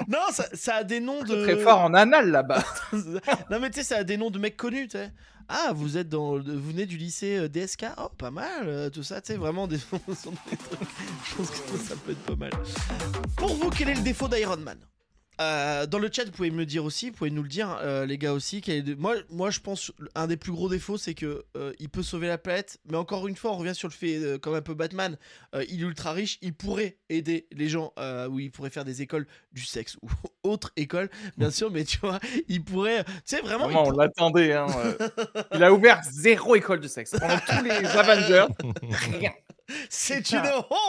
[0.08, 2.62] non, ça, ça a des noms de Très fort en anal là-bas.
[3.50, 5.12] non mais tu sais ça a des noms de mecs connus tu sais
[5.48, 9.02] ah vous êtes dans vous venez du lycée euh, DSK oh pas mal euh, tout
[9.02, 9.96] ça tu sais vraiment des, sont
[10.50, 10.88] des trucs
[11.24, 12.50] je pense que ça peut être pas mal
[13.36, 14.78] pour vous quel est le défaut d'Iron Man?
[15.40, 17.78] Euh, dans le chat, vous pouvez me le dire aussi, vous pouvez nous le dire,
[17.80, 18.60] euh, les gars aussi.
[18.60, 21.72] quel est le- Moi, moi, je pense un des plus gros défauts, c'est que euh,
[21.78, 24.38] il peut sauver la planète, mais encore une fois, on revient sur le fait, euh,
[24.38, 25.16] comme un peu Batman,
[25.54, 28.84] euh, il est ultra riche, il pourrait aider les gens, euh, ou il pourrait faire
[28.84, 30.08] des écoles du sexe ou
[30.42, 34.52] autre école, bien sûr, mais tu vois, il pourrait, tu sais vraiment, Vraiment, on l'attendait.
[34.52, 35.08] hein, euh.
[35.54, 37.12] Il a ouvert zéro école de sexe.
[37.18, 38.46] Pendant tous les Avengers,
[39.18, 39.32] rien.
[39.88, 40.42] C'est une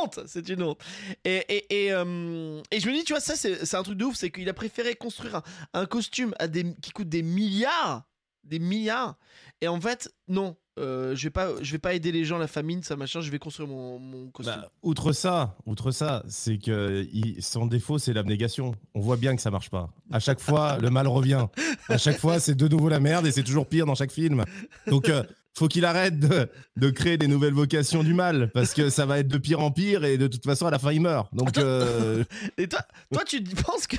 [0.03, 0.79] honte, c'est une honte.
[1.25, 4.05] Et, et, et, euh, et je me dis, tu vois, ça, c'est un truc de
[4.05, 8.03] ouf, c'est qu'il a préféré construire un, un costume à des, qui coûte des milliards,
[8.43, 9.15] des milliards.
[9.61, 12.47] Et en fait, non, euh, je vais pas, je vais pas aider les gens, la
[12.47, 13.21] famine, ça machin.
[13.21, 14.55] Je vais construire mon, mon costume.
[14.61, 18.73] Bah, outre ça, outre ça, c'est que il- son défaut, c'est l'abnégation.
[18.95, 19.89] On voit bien que ça marche pas.
[20.11, 21.45] À chaque fois, le mal revient.
[21.89, 24.43] À chaque fois, c'est de nouveau la merde et c'est toujours pire dans chaque film.
[24.87, 25.23] Donc, euh,
[25.57, 29.19] faut qu'il arrête de, de créer des nouvelles vocations du mal, parce que ça va
[29.19, 31.27] être de pire en pire et de toute façon à la fin il meurt.
[31.33, 32.23] Donc euh,
[32.57, 32.79] Et toi,
[33.13, 33.97] toi tu penses que,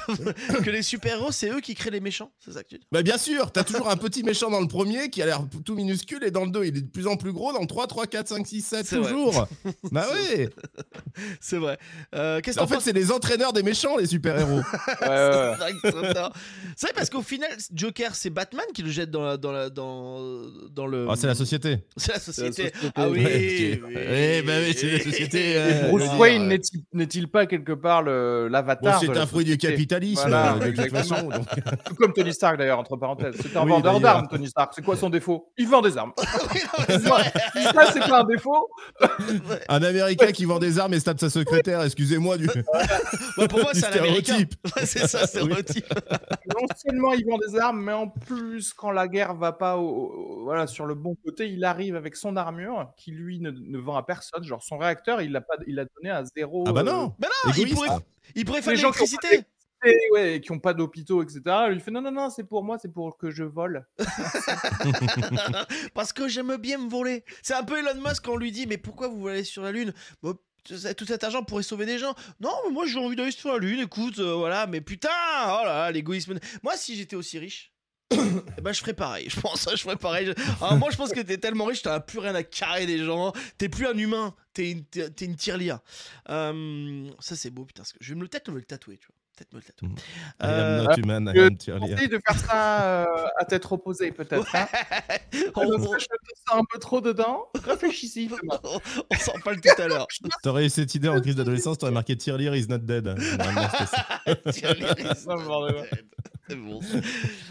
[0.62, 2.86] que les super-héros, c'est eux qui créent les méchants C'est ça que tu dis?
[2.90, 5.74] Bah bien sûr, t'as toujours un petit méchant dans le premier qui a l'air tout
[5.74, 7.86] minuscule et dans le 2 il est de plus en plus gros, dans le 3,
[7.86, 9.10] 3, 4, 5, 6, 7 C'est vrai.
[9.12, 9.46] toujours.
[9.92, 10.48] bah oui.
[11.40, 11.78] C'est vrai.
[12.14, 14.60] Euh, En fait c'est les entraîneurs des méchants les super-héros.
[15.02, 16.28] Ouais, ouais, ouais.
[16.76, 19.68] C'est vrai parce qu'au final, Joker, c'est Batman qui le jette dans la, dans la,
[19.70, 21.06] dans, dans le.
[21.10, 21.78] Ah, société.
[21.96, 22.72] C'est la société.
[22.94, 23.24] Ah oui.
[23.24, 23.94] Ouais, oui.
[23.96, 25.54] Eh ben oui, c'est la société.
[25.56, 30.20] euh, Bruce Wayne dire, n'est-il- pas quelque part Bon, l'avatar c'est un fruit du capitalisme,
[30.22, 31.14] Voilà, euh, de toute façon.
[31.28, 31.46] donc.
[31.86, 33.34] Tout comme Tony Stark d'ailleurs, entre parenthèses.
[33.42, 34.72] C'est un vendeur d'armes, Tony Stark.
[34.74, 35.52] C'est quoi son défaut?
[35.58, 36.12] Il vend des armes.
[36.88, 37.16] Non.
[37.72, 38.68] Ça, c'est pas un défaut.
[39.68, 42.46] Un Américain qui vend des armes et tape sa secrétaire, excusez-moi du,
[43.38, 44.38] Ouais, pour moi, c'est un américain.
[44.84, 45.86] c'est ça, stéréotype.
[46.48, 49.82] Non seulement il vend des armes, mais en plus, quand la guerre va pas au-
[49.88, 53.78] au- voilà, sur le bon côté, il arrive avec son armure qui lui ne, ne
[53.78, 54.44] vend à personne.
[54.44, 56.64] Genre son réacteur, il l'a pas, il l'a donné à zéro.
[56.66, 57.88] Ah bah euh, non, Mais non, il pourrait,
[58.34, 59.46] il pourrait faire Les de gens qui ont l'électricité.
[60.12, 61.40] ouais, qui ont pas d'hôpitaux, etc.
[61.72, 63.86] Il fait non, non, non, c'est pour moi, c'est pour que je vole.
[65.94, 67.24] Parce que j'aime bien me voler.
[67.42, 69.62] C'est un peu Elon Musk quand on lui dit Mais pourquoi vous voulez aller sur
[69.62, 69.92] la Lune?
[70.22, 72.14] Bon, tout cet argent pourrait sauver des gens.
[72.40, 75.08] Non, mais moi j'ai envie d'aller sur la Lune, écoute, euh, voilà, mais putain,
[75.46, 76.38] oh là, l'égoïsme.
[76.62, 77.72] Moi, si j'étais aussi riche,
[78.62, 79.28] ben, je ferais pareil.
[79.28, 80.32] Je pense, je ferais pareil.
[80.60, 83.32] Alors, moi, je pense que t'es tellement riche, t'as plus rien à carrer des gens.
[83.58, 85.78] T'es plus un humain, t'es une, t'es t'es une tirelire.
[86.28, 87.82] Euh, ça, c'est beau, putain.
[88.00, 89.16] Je vais me le peut-être me le tatouer, tu vois.
[89.34, 89.88] Peut-être me le tatouer.
[89.88, 91.90] I Euh, am not human, I je am cheerleader.
[91.94, 94.54] Conseille de faire ça euh, à tête reposée, peut-être.
[94.54, 94.68] hein.
[95.54, 96.12] on, Parce on- que je te
[96.48, 97.48] sens un peu trop dedans.
[97.64, 98.28] Réfléchis-y.
[99.10, 100.06] On s'en parle tout à l'heure.
[100.42, 103.14] T'aurais eu cette idée en crise d'adolescence, t'aurais marqué Cheerleader is not dead.
[103.86, 104.34] Ça.
[104.52, 104.94] Tirelire.
[105.26, 105.70] Non,
[106.54, 106.80] bon.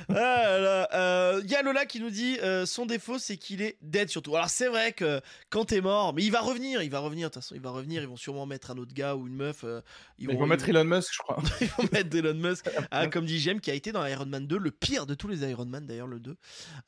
[0.10, 4.10] Ah euh, y a Lola qui nous dit euh, son défaut c'est qu'il est dead
[4.10, 4.36] surtout.
[4.36, 7.34] Alors c'est vrai que quand t'es mort, mais il va revenir, il va revenir de
[7.34, 8.02] toute façon, il va revenir.
[8.02, 9.64] Ils vont sûrement mettre un autre gars ou une meuf.
[9.64, 9.82] euh,
[10.20, 11.42] Ils vont mettre Elon Musk, je crois.
[11.62, 14.46] ils vont mettre Elon Musk, hein, comme dit Jem, qui a été dans Iron Man
[14.48, 16.36] 2, le pire de tous les Iron Man d'ailleurs, le 2.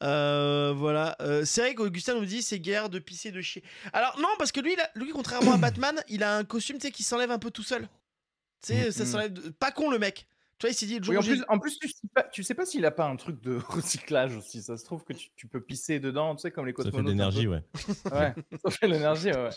[0.04, 1.17] Euh, voilà.
[1.45, 3.63] C'est vrai qu'Augustin nous dit c'est guerre de pisser, de chier.
[3.93, 7.04] Alors non, parce que lui, il lui contrairement à Batman, il a un costume qui
[7.04, 7.88] s'enlève un peu tout seul.
[8.65, 9.10] Tu sais, ça Mhm.
[9.10, 9.34] s'enlève.
[9.34, 10.26] de- Pas con le mec.
[10.60, 12.24] Tu vois, il s'est dit le jour Oui, en plus, en plus tu, sais pas,
[12.24, 14.62] tu sais pas s'il a pas un truc de recyclage aussi.
[14.62, 16.89] Ça se trouve que tu, tu peux pisser dedans, tu sais, comme les Ça fait
[16.89, 17.12] de cosmonautes.
[17.12, 17.63] l'énergie, ouais.
[18.12, 19.50] Ouais, ça fait de l'énergie, ouais.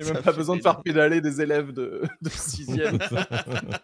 [0.00, 2.98] Il Ça n'y a même pas besoin de faire pédaler des élèves de, de 6ème.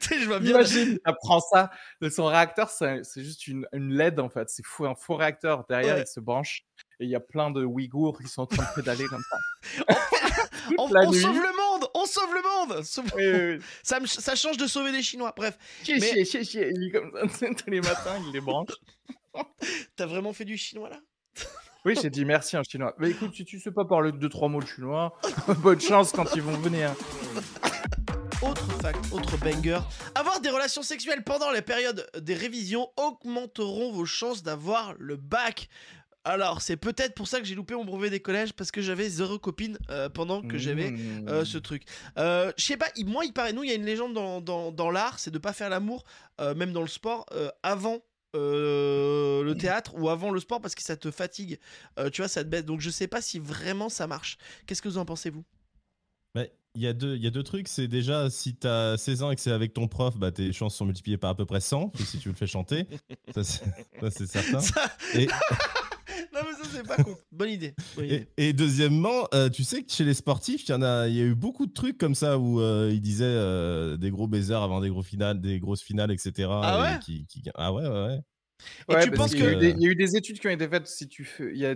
[0.00, 0.52] Tu sais, je vois bien.
[0.52, 1.70] Imagine, apprends ça.
[2.00, 4.48] De son réacteur, c'est juste une, une LED en fait.
[4.48, 5.64] C'est fou, un faux réacteur.
[5.68, 6.02] Derrière, Ouais.
[6.02, 6.62] il se branche.
[6.98, 9.36] Et il y a plein de Ouïghours qui sont en train de pédaler comme ça.
[10.90, 11.20] La on nuit.
[11.98, 13.62] On sauve le monde Sauve- Oui, oui, oui.
[13.82, 15.32] ça, me- ça change de sauver des Chinois.
[15.36, 16.70] Bref, Chier, Mais- chier, chier, chier.
[16.74, 18.70] Il est comme ça tous les matins, il les branche.
[19.96, 20.98] t'as vraiment fait du chinois là?
[21.84, 22.94] Oui, j'ai dit merci en chinois.
[22.98, 25.16] Mais écoute, si tu sais pas parler de deux, trois mots de chinois,
[25.58, 26.92] bonne chance quand ils vont venir.
[28.42, 29.78] Autre fact, autre banger.
[30.14, 35.68] Avoir des relations sexuelles pendant les périodes des révisions augmenteront vos chances d'avoir le bac.
[36.26, 39.08] Alors, c'est peut-être pour ça que j'ai loupé mon brevet des collèges parce que j'avais
[39.08, 41.28] zéro copine euh, pendant que j'avais Mmh.
[41.28, 41.84] euh, ce truc.
[42.18, 44.40] Euh, je sais pas, il- moi il paraît, nous il y a une légende dans,
[44.40, 46.04] dans, dans l'art, c'est de pas faire l'amour,
[46.40, 48.00] euh, même dans le sport, euh, avant
[48.34, 51.58] euh, le théâtre ou avant le sport parce que ça te fatigue.
[51.98, 52.64] Euh, tu vois, ça te baisse.
[52.64, 54.36] Donc je sais pas si vraiment ça marche.
[54.66, 55.44] Qu'est-ce que vous en pensez vous?
[56.34, 57.68] Mais il y, a deux- il y a deux trucs.
[57.68, 60.74] C'est déjà, si t'as 16 ans et que c'est avec ton prof, bah, tes chances
[60.76, 61.92] sont multipliées par à peu près 100.
[61.98, 62.86] Et si tu le fais chanter,
[63.34, 64.60] ça c'est certain.
[65.14, 65.40] Et, ça
[66.76, 67.16] c'est pas con.
[67.32, 67.74] Bonne idée.
[67.94, 68.28] Bonne idée.
[68.36, 71.14] et, et deuxièmement, euh, tu sais que chez les sportifs, il y, en a, il
[71.14, 74.26] y a eu beaucoup de trucs comme ça où euh, ils disaient euh, des gros
[74.28, 76.48] baisers avant des, gros finales, des grosses finales, etc.
[76.50, 78.20] Ah et ouais qui, qui- Ah ouais, ouais, ouais.
[78.88, 80.16] Et Ouais, tu penses qu'il y a que- eu des- Il y a eu des
[80.16, 80.86] études qui ont été faites.
[80.86, 81.74] Si tu fais, il y a,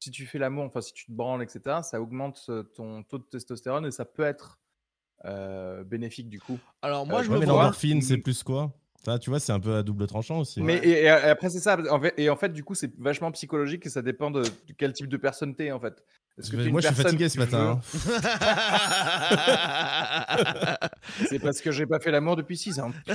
[0.00, 3.24] si tu fais l'amour, enfin si tu te branles, etc., ça augmente ton taux de
[3.24, 4.60] testostérone et ça peut être
[5.24, 6.58] euh, bénéfique du coup.
[6.82, 7.54] Alors moi Euh, je Ouais, me mais vois.
[7.56, 8.72] l'endorphine, c'est plus quoi?
[9.04, 10.60] Ça, tu vois, c'est un peu à double tranchant aussi.
[10.62, 11.76] Mais et, et après c'est ça.
[11.90, 14.50] En fait, et en fait, du coup, c'est vachement psychologique et ça dépend de, de
[14.76, 16.02] quel type de personne t'es en fait.
[16.38, 17.80] Est-ce que Moi, je suis fatigué ce matin.
[17.80, 17.98] hein.
[21.30, 22.92] C'est parce que j'ai pas fait l'amour depuis 6 ans.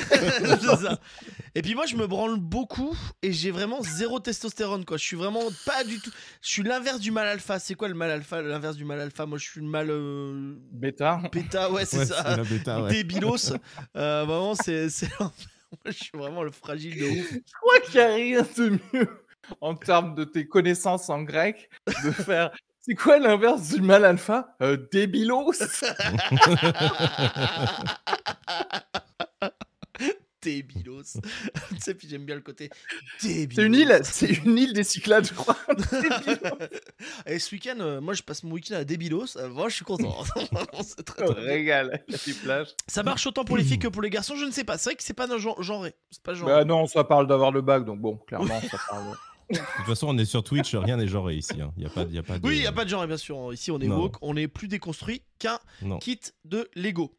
[0.81, 0.97] Ça.
[1.53, 4.97] Et puis moi je me branle beaucoup et j'ai vraiment zéro testostérone quoi.
[4.97, 6.09] Je suis vraiment pas du tout.
[6.41, 7.59] Je suis l'inverse du mal alpha.
[7.59, 8.41] C'est quoi le mal alpha?
[8.41, 9.25] L'inverse du mal alpha?
[9.25, 11.21] Moi je suis le mal euh, Bêta.
[11.31, 11.71] bêta.
[11.71, 12.37] Ouais c'est Ouais, ça.
[12.49, 12.89] bêta, ouais.
[12.91, 13.53] Débilos.
[13.95, 14.87] Euh, vraiment c'est
[15.85, 17.31] je suis vraiment le fragile de ouf.
[17.33, 19.25] Je crois qu'il n'y a rien de mieux
[19.61, 21.69] en termes de tes connaissances en grec
[22.03, 22.51] de faire.
[22.83, 24.55] C'est quoi l'inverse du mal alpha?
[24.63, 25.53] Euh, Débilos
[30.41, 31.03] débilos.
[31.69, 32.69] tu sais, puis j'aime bien le côté
[33.21, 33.55] débilos.
[33.55, 35.57] C'est une île, c'est une île des Cyclades, je crois.
[37.25, 39.37] Et ce week-end, euh, moi je passe mon week-end à débilos.
[39.37, 40.23] Euh, moi je suis content.
[40.83, 41.97] C'est très, la
[42.43, 42.67] plage.
[42.87, 44.77] Ça marche autant pour les filles que pour les garçons, je ne sais pas.
[44.77, 45.95] C'est vrai que c'est pas gen- genré.
[46.09, 46.51] C'est pas genré.
[46.51, 49.15] Bah non, ça parle d'avoir le bac, donc bon, clairement, ça parle.
[49.51, 51.53] De toute façon, on est sur Twitch, rien n'est genré ici.
[51.55, 52.47] Il n'y a, pas- y a pas de.
[52.47, 53.53] Oui, il n'y a pas de genre, bien sûr.
[53.53, 53.99] Ici, on est Non.
[53.99, 55.59] woke, on est plus déconstruit qu'un
[55.99, 57.13] kit de Lego.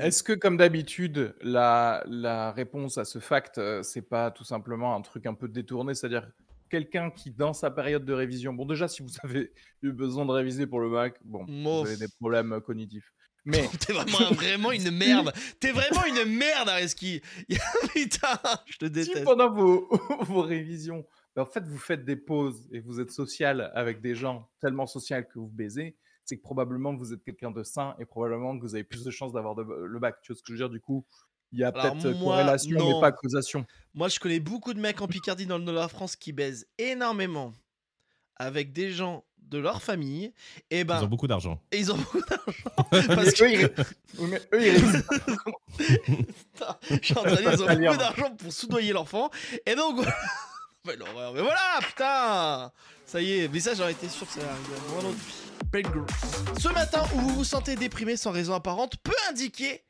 [0.00, 4.94] Est-ce que, comme d'habitude, la, la réponse à ce fact, euh, c'est pas tout simplement
[4.96, 6.28] un truc un peu détourné, c'est-à-dire
[6.70, 10.32] quelqu'un qui, dans sa période de révision, bon, déjà, si vous avez eu besoin de
[10.32, 11.82] réviser pour le bac, bon, Mof.
[11.82, 13.12] vous avez des problèmes cognitifs.
[13.44, 15.32] Mais T'es vraiment, vraiment une merde.
[15.60, 17.20] T'es vraiment une merde, Areski.
[17.94, 19.22] Putain, je te si déteste.
[19.24, 19.88] pendant vos,
[20.22, 21.04] vos révisions,
[21.36, 24.86] ben, en fait, vous faites des pauses et vous êtes social avec des gens tellement
[24.86, 28.62] social que vous baisez, c'est que probablement vous êtes quelqu'un de sain et probablement que
[28.62, 30.16] vous avez plus de chances d'avoir le bac.
[30.22, 30.70] Tu vois ce que je veux dire?
[30.70, 31.04] Du coup,
[31.52, 32.94] il y a peut-être euh, corrélation, non.
[32.94, 33.66] mais pas causation.
[33.94, 36.32] Moi, je connais beaucoup de mecs en Picardie dans le nord de la France qui
[36.32, 37.52] baisent énormément
[38.36, 40.32] avec des gens de leur famille.
[40.70, 41.60] Et ben, Ils ont beaucoup d'argent.
[41.70, 42.52] et ils ont beaucoup d'argent.
[43.14, 43.70] Parce que eux,
[44.18, 44.74] ils, mais eux, ils
[47.00, 49.30] Putain, ils ont beaucoup d'argent pour soudoyer l'enfant.
[49.66, 50.04] Et donc.
[50.86, 52.72] Mais, l'horreur, mais voilà, putain
[53.04, 54.74] Ça y est, mais ça, j'aurais été sûr que ça allait arriver.
[56.58, 59.84] Ce matin où vous vous sentez déprimé sans raison apparente peut indiquer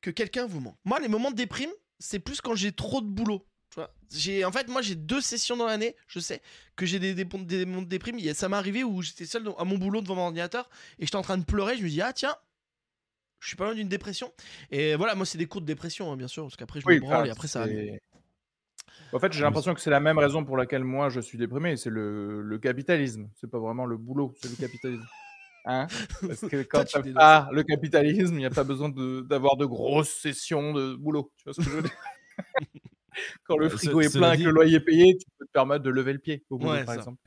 [0.00, 0.78] que quelqu'un vous manque.
[0.84, 3.46] Moi, les moments de déprime, c'est plus quand j'ai trop de boulot.
[3.70, 5.96] Tu vois j'ai, en fait, moi, j'ai deux sessions dans l'année.
[6.06, 6.40] Je sais
[6.76, 8.18] que j'ai des, des, des moments de déprime.
[8.34, 11.22] Ça m'est arrivé où j'étais seul à mon boulot devant mon ordinateur et j'étais en
[11.22, 11.76] train de pleurer.
[11.76, 12.36] Je me dis, ah tiens,
[13.40, 14.32] je suis pas loin d'une dépression.
[14.70, 17.00] Et voilà, moi, c'est des cours de dépression, hein, bien sûr, parce qu'après, je me
[17.00, 17.66] branle et après, ça
[19.12, 21.76] En fait, j'ai l'impression que c'est la même raison pour laquelle moi je suis déprimé,
[21.76, 23.28] c'est le, le capitalisme.
[23.34, 25.06] C'est pas vraiment le boulot, c'est le capitalisme.
[25.64, 25.86] Hein?
[26.26, 30.10] Parce que quand tu pas le capitalisme, il n'y a pas besoin d'avoir de, grosses
[30.10, 31.32] sessions de boulot.
[31.36, 31.90] Tu vois ce que je veux dire?
[33.44, 35.50] Quand le ce- frigo est plein et que le loyer est payé, tu peux te
[35.50, 37.00] permettre de lever le pied au boulot, Ouais, par ça.
[37.00, 37.18] exemple.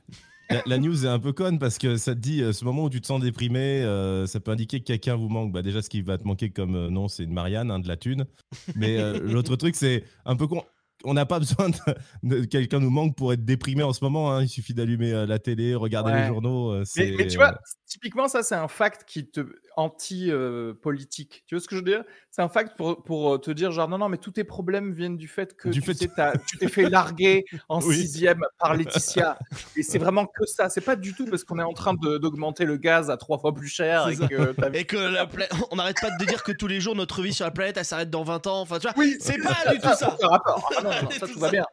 [0.50, 2.84] La, la news est un peu conne parce que ça te dit, euh, ce moment
[2.84, 5.52] où tu te sens déprimé, euh, ça peut indiquer que quelqu'un vous manque.
[5.52, 7.86] Bah, déjà, ce qui va te manquer comme euh, nom, c'est une Marianne, hein, de
[7.86, 8.26] la thune.
[8.74, 10.64] Mais euh, l'autre truc, c'est un peu con.
[11.04, 11.76] On n'a pas besoin de,
[12.22, 14.32] de- quelqu'un nous manque pour être déprimé en ce moment.
[14.32, 14.42] hein.
[14.42, 16.20] Il suffit d'allumer euh, la télé, regarder Ouais.
[16.22, 16.72] les journaux.
[16.72, 19.40] euh, Mais, mais tu vois, typiquement, ça, c'est un fact qui te
[19.76, 21.44] anti-politique.
[21.46, 22.04] tu vois ce que je veux dire?
[22.30, 24.92] C'est un fact pour, pour euh, te dire, genre, non, non, mais tous tes problèmes
[24.92, 25.94] viennent du fait que Du tu
[26.58, 27.96] t'es fait larguer en Oui.
[27.96, 29.38] sixième par Laetitia.
[29.76, 30.68] Et c'est vraiment que ça.
[30.68, 33.54] C'est pas du tout parce qu'on est en train d'augmenter le gaz à trois fois
[33.54, 36.52] plus cher et que t'as- Et que la pla- on n'arrête pas de dire que
[36.52, 38.60] tous les jours notre vie sur la planète elle s'arrête dans 20 ans.
[38.60, 40.16] Enfin, tu vois, Oui, c'est pas du tout ça.
[40.22, 40.70] rapport.
[40.78, 41.64] Ah non, non, ça, Tout tout va bien.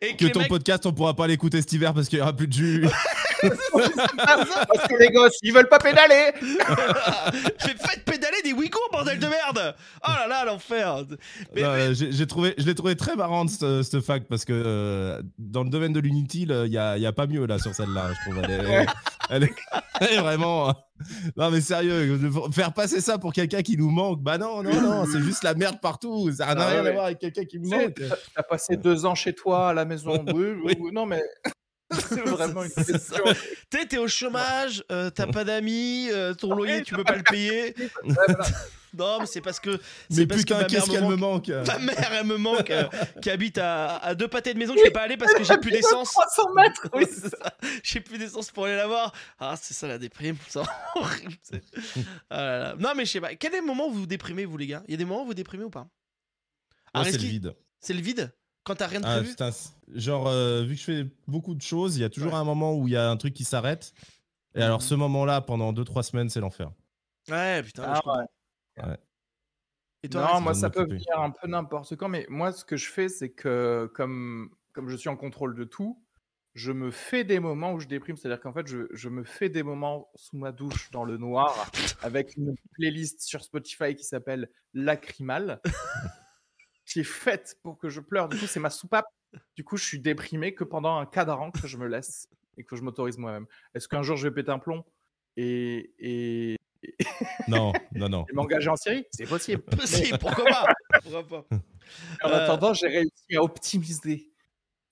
[0.00, 2.34] Et que, ton mecs- podcast, on pourra pas l'écouter cet hiver parce qu'il y aura
[2.34, 2.86] plus de jus.
[3.42, 6.32] Parce que les gosses, ils veulent pas pédaler.
[7.58, 9.74] Fais- faites pédaler des Ouïghours, bordel de merde
[10.06, 11.04] Oh là là, l'enfer
[11.54, 14.52] Mais- mais- euh, j'ai trouvé, je l'ai trouvé très marrante ce, ce fact parce que
[14.54, 17.74] euh, dans le domaine de l'inutile, il y a, y a pas mieux là sur
[17.74, 18.42] celle-là, je trouve.
[18.44, 18.86] Elle est,
[19.30, 19.54] elle est-
[20.00, 20.74] elle est vraiment.
[21.36, 22.18] Non mais sérieux,
[22.52, 25.54] faire passer ça pour quelqu'un qui nous manque, bah non, non, non, c'est juste la
[25.54, 26.30] merde partout.
[26.32, 26.88] Ça n'a Ah rien ouais.
[26.88, 27.94] à voir avec quelqu'un qui me manque.
[28.34, 30.24] t'as- passé deux ans chez toi à la maison.
[30.34, 31.22] Oui, oui, non, mais
[32.08, 33.24] c'est vraiment une question.
[33.70, 37.22] T'es t'es au chômage, euh, t'as pas d'amis, euh, ton loyer tu peux pas le
[37.22, 37.74] payer.
[38.96, 39.68] Non, mais c'est parce que.
[39.70, 39.78] Mais
[40.10, 41.48] c'est parce que putain, ma mère qu'est-ce me qu'elle me manque.
[41.50, 42.84] manque Ma mère, elle me manque, euh,
[43.20, 45.58] qui habite à, à deux pâtés de maison, je peux pas aller parce que j'ai
[45.58, 46.12] plus d'essence.
[46.12, 46.88] 300 mètres.
[46.94, 47.36] Oui, C'est ça.
[47.82, 49.12] J'ai plus d'essence pour aller la voir.
[49.38, 51.10] Ah, c'est ça la déprime, c'est- Ah
[52.30, 52.74] là là.
[52.78, 53.34] Non, mais je sais pas.
[53.34, 54.82] Quel est le moment où vous vous déprimez, vous les gars?
[54.88, 55.86] Il y a des moments où vous déprimez ou pas?
[56.94, 57.54] Moi, c'est le vide.
[57.80, 58.32] C'est le vide?
[58.66, 59.36] Quand t'as rien de Ah, prévu
[59.94, 62.74] genre, euh, vu que je fais beaucoup de choses, il y a toujours un moment
[62.74, 63.94] où il y a un truc qui s'arrête.
[64.56, 66.72] Et alors, ce moment-là, pendant 2-3 semaines, c'est l'enfer.
[67.28, 68.00] Ouais, putain, Ah,
[68.76, 68.96] je ouais.
[70.02, 72.76] Et toi, Non, moi, ça peut venir un peu n'importe quand, mais moi, ce que
[72.76, 76.02] je fais, c'est que comme, comme je suis en contrôle de tout,
[76.54, 78.16] je me fais des moments où je déprime.
[78.16, 81.70] C'est-à-dire qu'en fait, je, je me fais des moments sous ma douche dans le noir
[82.02, 85.60] avec une playlist sur Spotify qui s'appelle Lacrymal,
[86.96, 88.26] qui est faite pour que je pleure.
[88.26, 89.04] Du coup, c'est ma soupape.
[89.54, 92.74] Du coup, je suis déprimé que pendant un cadran que je me laisse et que
[92.74, 93.44] je m'autorise moi-même.
[93.74, 94.82] Est-ce qu'un jour, je vais péter un plomb
[95.36, 96.56] et, et,
[97.48, 98.24] Non, non, non.
[98.30, 99.04] et m'engager en série?
[99.10, 99.62] C'est possible.
[99.84, 100.66] si, pourquoi pas?
[101.02, 101.44] Pourquoi pas?
[102.24, 104.30] En Euh, attendant, j'ai réussi à optimiser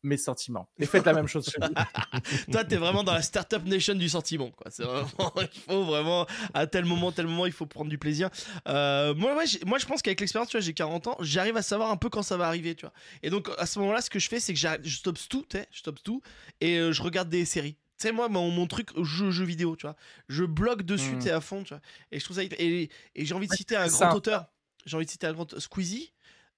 [0.04, 0.68] mes sentiments.
[0.78, 1.72] Et faites la même chose chez vous.
[2.52, 4.70] Toi, t'es vraiment dans la startup nation du sentiment, quoi.
[4.70, 5.08] C'est vraiment,
[5.40, 8.30] il faut vraiment, à tel moment, tel moment, il faut prendre du plaisir.
[8.68, 11.62] Euh, moi, ouais, moi, je pense qu'avec l'expérience, tu vois, j'ai 40 ans, j'arrive à
[11.62, 12.92] savoir un peu quand ça va arriver, tu vois.
[13.22, 15.78] Et donc, à ce moment-là, ce que je fais, c'est que je stoppe tout, je
[15.78, 16.20] stoppe tout,
[16.60, 17.74] et euh, je regarde des séries.
[17.98, 19.96] Tu sais, moi, mon, mon truc, jeu, jeu vidéo, tu vois.
[20.28, 21.18] Je bloque dessus, Mm.
[21.18, 21.80] tu sais, à fond, tu vois.
[22.10, 24.14] Et je trouve ça Et, et j'ai envie de citer un grand ça.
[24.16, 24.46] auteur.
[24.86, 26.12] J'ai envie de citer un grand Squeezie.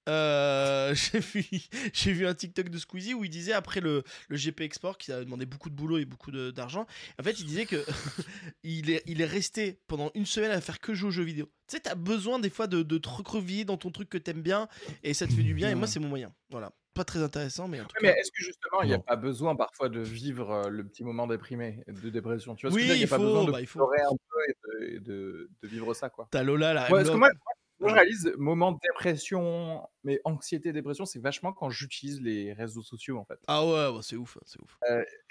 [0.09, 1.45] Euh, j'ai vu,
[1.93, 5.13] j'ai vu un TikTok de Squeezie où il disait après le, le GP Export qui
[5.13, 6.87] a demandé beaucoup de boulot et beaucoup de- d'argent.
[7.21, 7.85] En fait, il disait que
[8.63, 11.47] il est, il est resté pendant une semaine à faire que jouer aux jeux vidéo.
[11.69, 14.43] Tu sais, t'as besoin des fois de, de te recreviller dans ton truc que t'aimes
[14.43, 14.69] bien
[15.03, 15.71] et ça te fait du bien.
[15.71, 16.33] Et moi, c'est mon moyen.
[16.51, 19.01] Voilà, pas très intéressant, mais en tout Ouais, mais est-ce que justement, il n'y a
[19.01, 22.55] pas besoin parfois de vivre euh, le petit moment déprimé, de dépression?
[22.55, 23.81] Tu vois ce que Oui, Il n'y a pas faut, besoin de bah, il faut.
[23.81, 24.55] pleurer un peu et
[24.91, 26.29] de, et de- de vivre ça, quoi.
[26.31, 26.83] T'as Lola là.
[26.85, 31.53] Ouais, parce que moi, moi, je réalise, moment de dépression, mais anxiété, dépression, c'est vachement
[31.53, 33.39] quand j'utilise les réseaux sociaux, en fait.
[33.47, 34.79] Ah ouais, ouais, c'est ouf, hein, c'est ouf.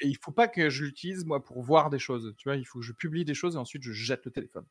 [0.01, 2.33] Et il faut pas que je l'utilise, moi, pour voir des choses.
[2.37, 4.65] Tu vois, il faut que je publie des choses et ensuite je jette le téléphone.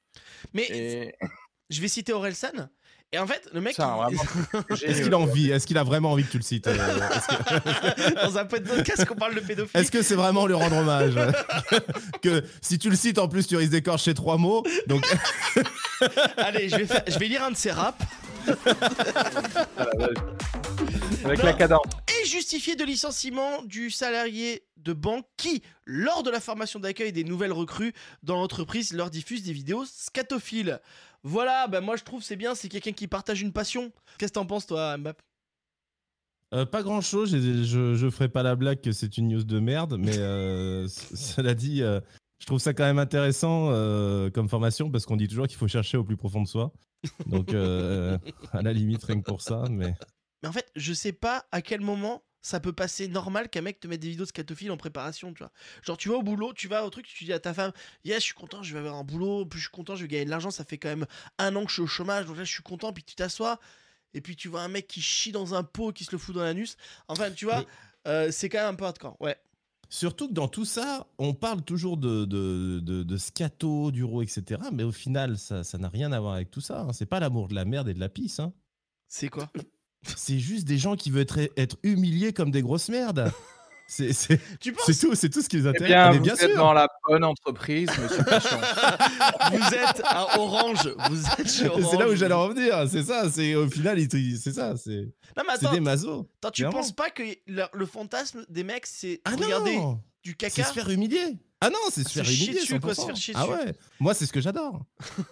[0.53, 1.15] Mais Et
[1.71, 2.69] je vais citer Orelsan.
[3.13, 3.77] Et en fait, le mec.
[3.79, 4.17] il-
[4.89, 5.51] Est-ce qu'il a envie?
[5.51, 9.15] Est-ce qu'il a vraiment envie que tu le cites euh, que- Dans un podcast qu'on
[9.15, 9.81] parle de pédophilie.
[9.83, 11.15] Est-ce que c'est vraiment lui rendre hommage?
[12.23, 14.65] Que si tu le cites en plus, tu risques d'écorcher trois mots.
[14.89, 15.05] Donc,
[16.37, 18.05] Allez, je vais, faire- je vais lire un de ses raps.
[21.25, 21.45] Avec Non.
[21.45, 21.87] la cadence.
[22.23, 27.25] Et justifié de licenciement du salarié de banque qui, lors de la formation d'accueil des
[27.25, 30.81] nouvelles recrues dans l'entreprise, leur diffuse des vidéos scatophiles.
[31.23, 33.91] Voilà, bah moi je trouve c'est bien, c'est quelqu'un qui partage une passion.
[34.19, 35.21] Qu'est-ce que t'en penses toi, Mbap
[36.53, 37.33] euh, pas grand chose.
[37.33, 41.53] Je, je ferai pas la blague que c'est une news de merde, mais euh, cela
[41.55, 42.01] dit, euh,
[42.45, 45.67] je trouve ça quand même intéressant euh, comme formation parce qu'on dit toujours qu'il faut
[45.67, 46.75] chercher au plus profond de soi.
[47.25, 48.19] Donc, euh,
[48.53, 49.65] à la limite, rien que pour ça.
[49.71, 49.95] Mais
[50.43, 53.81] Mais en fait, je sais pas à quel moment ça peut passer normal qu'un mec
[53.81, 55.53] te mette des vidéos scatophiles en préparation, tu vois.
[55.85, 57.73] Genre, tu vas au boulot, tu vas au truc, tu dis à ta femme,
[58.05, 60.09] yes, je suis content, je vais avoir un boulot, plus je suis content, je vais
[60.09, 61.07] gagner de l'argent, ça fait quand même
[61.39, 63.59] un an que je suis au chômage, donc là, je suis content, puis tu t'assois,
[64.13, 66.35] et puis tu vois un mec qui chie dans un pot, qui se le fout
[66.35, 66.77] dans l'anus.
[67.09, 67.67] Enfin, tu vois, Mais-
[68.09, 69.39] euh, c'est quand même un peu hardcore, ouais.
[69.95, 74.61] Surtout que dans tout ça, on parle toujours de, de, de, de scato, d'euro, etc.
[74.73, 76.81] Mais au final, ça ça n'a rien à voir avec tout ça.
[76.81, 76.93] hein.
[76.93, 78.41] C'est pas l'amour de la merde et de la pisse.
[78.41, 78.53] hein.
[79.07, 79.53] C'est quoi?
[80.17, 83.31] C'est juste des gens qui veulent être, être humiliés comme des grosses merdes.
[83.87, 85.89] C'est c'est- Tu penses c'est tout, c'est tout ce qui les Eh intéresse.
[85.89, 86.57] bien, Mais vous bien êtes sûr.
[86.57, 88.59] dans la bonne entreprise, monsieur Pichon.
[89.53, 91.85] Vous êtes à Orange, vous êtes chez Orange.
[91.91, 92.87] C'est là où j'allais en venir.
[92.91, 93.31] C'est ça.
[93.31, 94.75] C'est au final, c'est ça.
[94.77, 96.27] C'est Non, mais c'est attends, des masos.
[96.39, 100.31] attends, tu penses pas que le, le fantasme des mecs, c'est Ah regarder non du
[100.31, 101.37] C'est caca se faire humilier.
[101.61, 102.55] Ah non, c'est se faire humilier.
[102.55, 103.07] dessus, quoi, se 100%.
[103.07, 103.53] faire chier ah dessus.
[103.67, 103.75] ouais.
[104.01, 104.81] Moi, c'est ce que j'adore.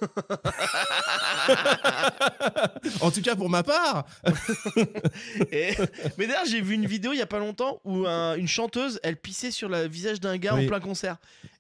[3.01, 4.05] en tout cas, pour ma part.
[5.53, 5.75] Et-
[6.19, 9.01] Mais d'ailleurs, j'ai vu une vidéo il y a pas longtemps où un- une chanteuse,
[9.03, 10.65] elle pissait sur le visage d'un gars Oui.
[10.65, 11.17] en plein concert.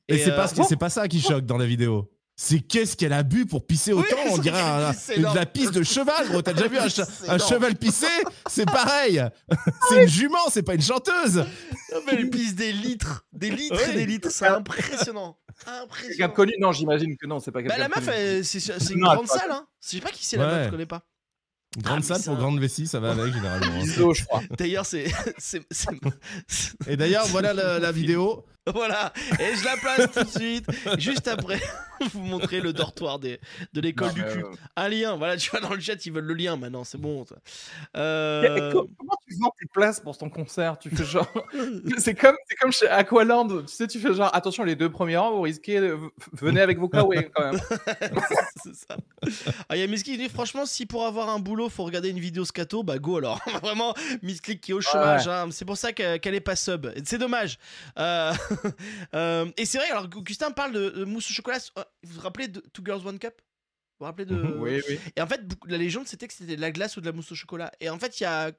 [0.09, 2.11] Et, c'est euh, pas, ce que- c'est pas ça qui choque dans la vidéo.
[2.45, 5.71] C'est qu'est-ce qu'elle a bu pour pisser autant On dirait un- une- de la pisse
[5.71, 6.43] de cheval, gros.
[6.43, 8.07] T'as déjà vu un, cheval pisser?
[8.51, 9.23] C'est pareil.
[9.89, 11.45] C'est une jument, c'est pas une chanteuse.
[11.93, 15.39] Ah, mais elle pisse des litres, des litres et des litres, c'est impressionnant.
[15.65, 16.29] Quelqu'un Impressionnant.
[16.29, 19.15] de connu Non, j'imagine que non, c'est pas Bah, quelqu'un la meuf, c'est une Non,
[19.15, 19.67] grande pas- salle, hein.
[19.81, 20.53] Je sais pas qui c'est la Ouais.
[20.55, 21.03] meuf, je connais pas.
[21.79, 23.79] Grande mais salle ça- pour grande vessie, ça va avec généralement.
[23.83, 24.43] Iso, je crois.
[24.59, 25.07] D'ailleurs, c'est.
[26.89, 28.45] Et d'ailleurs, voilà la, la vidéo.
[28.75, 30.67] Voilà, et je la place tout de suite.
[30.99, 31.61] Juste après,
[32.13, 33.41] vous montrer le dortoir des,
[33.73, 34.45] de l'école du cul.
[34.45, 36.99] euh, Un lien, voilà, tu vois dans le chat, ils veulent le lien maintenant, c'est
[36.99, 37.25] bon.
[37.97, 40.79] Euh, co- Comment tu vends tes places pour ton concert?
[40.79, 41.27] Tu fais genre.
[41.99, 43.49] c'est comme, c'est comme chez Aqualand.
[43.49, 45.81] Tu sais, tu fais genre attention, les deux premiers rangs, vous risquez.
[45.81, 45.99] de-
[46.33, 47.61] Venez avec vos kawaii quand même.
[48.63, 48.97] c'est ça.
[49.69, 52.11] Ah, il y a Misklik qui dit franchement, si pour avoir un boulot, faut regarder
[52.11, 53.41] une vidéo scato, bah go alors.
[53.63, 55.27] Vraiment, Misklik qui est au chômage.
[55.27, 55.49] hein.
[55.51, 56.87] C'est pour ça que- qu'elle est pas sub.
[57.05, 57.59] C'est dommage.
[57.99, 58.33] Euh,
[59.15, 61.59] euh, et c'est vrai, alors Augustin parle de, de mousse au chocolat.
[61.79, 63.35] Euh, Vous vous rappelez de Two Girls One Cup?
[63.39, 63.45] Vous
[64.01, 64.35] vous rappelez de.
[64.59, 64.99] Oui, oui.
[65.17, 67.33] Et en fait, la légende, c'était que c'était de la glace ou de la mousse
[67.33, 67.71] au chocolat.
[67.81, 68.53] Et en fait, il y a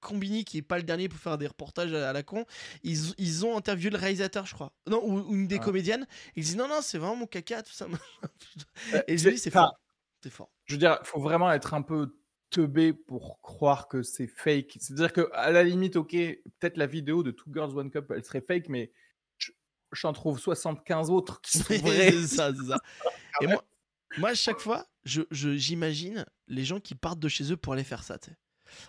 [0.00, 2.44] Combini, qui est pas le dernier pour faire des reportages à, la con.
[2.82, 4.72] Ils, ils ont interviewé le réalisateur, je crois.
[4.86, 5.64] Non, ou, ou une des Ah.
[5.64, 6.06] comédiennes.
[6.36, 7.86] Ils disent non, non, c'est vraiment mon caca, tout ça.
[8.94, 9.80] Euh, Et je dis, c'est fort.
[10.22, 10.50] C'est fort.
[10.66, 12.14] Je veux dire, il faut vraiment être un peu
[12.50, 14.76] teubé pour croire que c'est fake.
[14.78, 18.24] C'est-à-dire que à la limite, ok, peut-être la vidéo de Two Girls One Cup, elle
[18.24, 18.92] serait fake, mais
[19.94, 22.12] j'en trouve 75 autres qui sont vraies.
[22.12, 22.78] c'est ça, c'est ça.
[23.40, 23.64] Et moi,
[24.18, 27.72] moi, à chaque fois, je, je- j'imagine les gens qui partent de chez eux pour
[27.72, 28.36] aller faire ça, tu sais.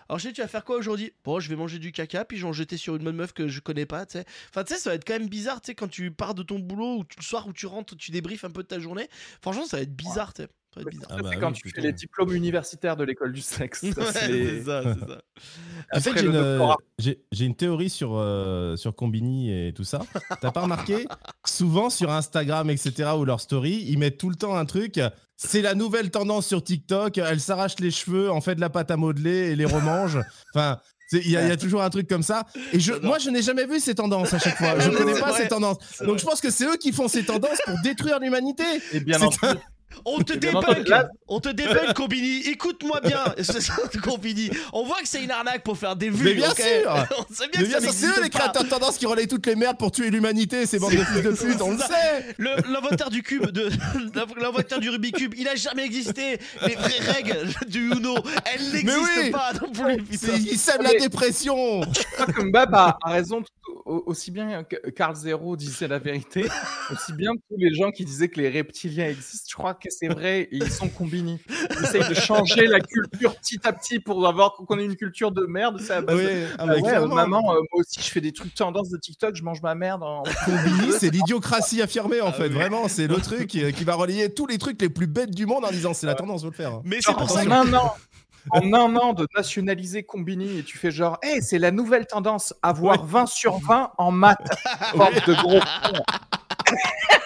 [0.10, 1.14] Alors, je sais, tu vas faire quoi aujourd'hui?
[1.24, 3.34] Bon, je vais manger du caca, puis je vais en jeter sur une bonne meuf
[3.34, 4.26] que je connais pas, tu sais.
[4.50, 6.44] Enfin, tu sais, ça va être quand même bizarre, tu sais, quand tu pars de
[6.44, 8.80] ton boulot ou tu- le soir où tu rentres, tu débriefes un peu de ta
[8.80, 9.10] journée.
[9.42, 10.50] Franchement, ça va être bizarre, tu sais.
[10.76, 11.08] Ça être bizarre.
[11.12, 11.82] Ah bah c'est quand oui, tu putain.
[11.82, 13.84] fais les diplômes universitaires de l'école du sexe.
[13.84, 15.22] Ouais, c'est ça, c'est ça.
[16.00, 20.02] Sais Après que j'ai une, j'ai- théorie sur, euh, sur Combini et tout ça.
[20.42, 21.08] T'as pas remarqué
[21.46, 25.00] Souvent sur Instagram, etc., ou leur story, ils mettent tout le temps un truc.
[25.38, 27.18] C'est la nouvelle tendance sur TikTok.
[27.18, 30.18] Elle s'arrache les cheveux, en fait de la pâte à modeler et les remange.
[30.54, 30.80] Enfin,
[31.12, 32.46] il y, a- il y a toujours un truc comme ça.
[32.74, 34.80] Et je, moi, je n'ai jamais vu ces tendances à chaque fois.
[34.80, 35.44] Je Ouais, connais pas vrai.
[35.44, 35.78] ces tendances.
[36.00, 36.18] Donc vrai.
[36.20, 38.64] je pense que c'est eux qui font ces tendances pour détruire l'humanité.
[38.94, 39.60] Et bien entendu,
[40.04, 40.34] On te
[40.90, 42.42] là- on te débunk, Combini.
[42.48, 43.24] Écoute-moi bien,
[44.04, 44.50] Combini.
[44.74, 46.26] On voit que c'est une arnaque pour faire des vues.
[46.26, 47.08] Mais bien ok sûr.
[47.30, 49.06] On sait bien Mais que ça bien sûr, c'est eux les créateurs de tendance qui
[49.06, 51.78] relaient toutes les merdes pour tuer l'humanité, ces bandes de fils de pute, on le
[51.78, 51.88] C'est ça.
[51.90, 53.70] sait L'inventaire du cube, de
[54.40, 56.38] l'inventaire du Rubik's Cube, il a jamais existé.
[56.66, 58.16] Les vraies règles du Uno,
[58.46, 59.32] elles n'existent oui.
[59.32, 60.04] pas non plus.
[60.12, 63.44] Ils sèment la dépression Je crois que Mbab a, raison,
[63.86, 66.46] aussi bien que Carl Zero disait la vérité,
[66.92, 70.08] aussi bien tous les gens qui disaient que les reptiliens existent, je crois que c'est
[70.08, 71.40] vrai, ils sont combinés.
[71.50, 75.32] Ils essayent de changer la culture petit à petit pour avoir qu'on ait une culture
[75.32, 75.80] de merde.
[75.82, 78.32] Ça, Ah oui, ah Ah bah, ouais, euh, maman, euh, moi aussi je fais des
[78.32, 80.04] trucs tendance de TikTok, je mange ma merde.
[80.04, 80.24] En...
[80.46, 84.34] Combini, c'est l'idiocratie affirmée en Ah fait, vraiment, c'est le truc qui, qui va relier
[84.34, 86.54] tous les trucs les plus bêtes du monde en disant c'est la tendance, faut le
[86.54, 86.82] faire.
[86.84, 87.52] Mais c'est pour ça en que.
[87.52, 87.94] un an,
[88.52, 92.54] en un an de nationaliser Combini et tu fais genre, hey, c'est la nouvelle tendance,
[92.62, 94.38] avoir 20 sur 20 en maths.
[94.96, 95.60] De gros.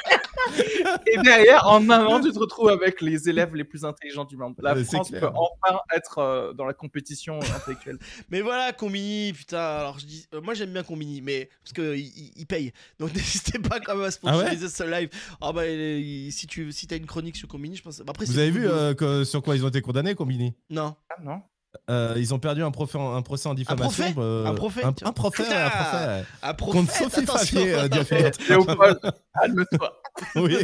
[1.07, 4.37] Et derrière, en un an, tu te retrouves avec les élèves les plus intelligents du
[4.37, 4.55] monde.
[4.59, 7.97] La Mais France peut enfin être euh, dans la compétition intellectuelle.
[8.29, 9.59] Mais voilà, Combini, putain.
[9.59, 12.71] Alors je dis, euh, moi j'aime bien Combini, mais parce que il, paye.
[12.99, 15.09] Donc n'hésitez pas quand même à sponsoriser ce live.
[15.41, 17.99] Ah bah il- il- si tu si t'as une chronique sur Combini, je pense.
[17.99, 20.53] bah, après, Vous avez vu euh, que- sur quoi ils ont été condamnés, Combini?
[20.69, 20.95] Non.
[21.09, 21.41] Ah non
[21.89, 24.03] Euh, Ils ont perdu un, procès en- un procès en diffamation.
[24.13, 26.25] profet euh, Un profet, Un, un profet, Putain un profet.
[26.43, 27.25] Un Contre Sophie.
[27.25, 27.87] Favier, euh,
[29.41, 30.01] calme-toi.
[30.35, 30.57] oui,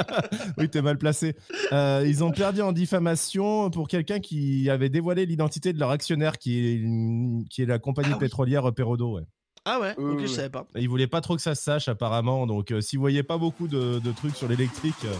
[0.58, 1.36] oui t'es mal placé.
[1.72, 6.38] Euh, ils ont perdu en diffamation pour quelqu'un qui avait dévoilé l'identité de leur actionnaire,
[6.38, 8.20] qui est, une- qui est la compagnie Ah oui.
[8.20, 9.16] pétrolière Perodo.
[9.16, 9.22] Ouais.
[9.64, 10.66] Ah ouais, Euh, ok, je savais pas.
[10.76, 13.22] Et Ils voulaient pas trop que ça se sache apparemment, donc euh, si vous voyez
[13.22, 15.14] pas beaucoup de, de trucs sur l'électrique, euh,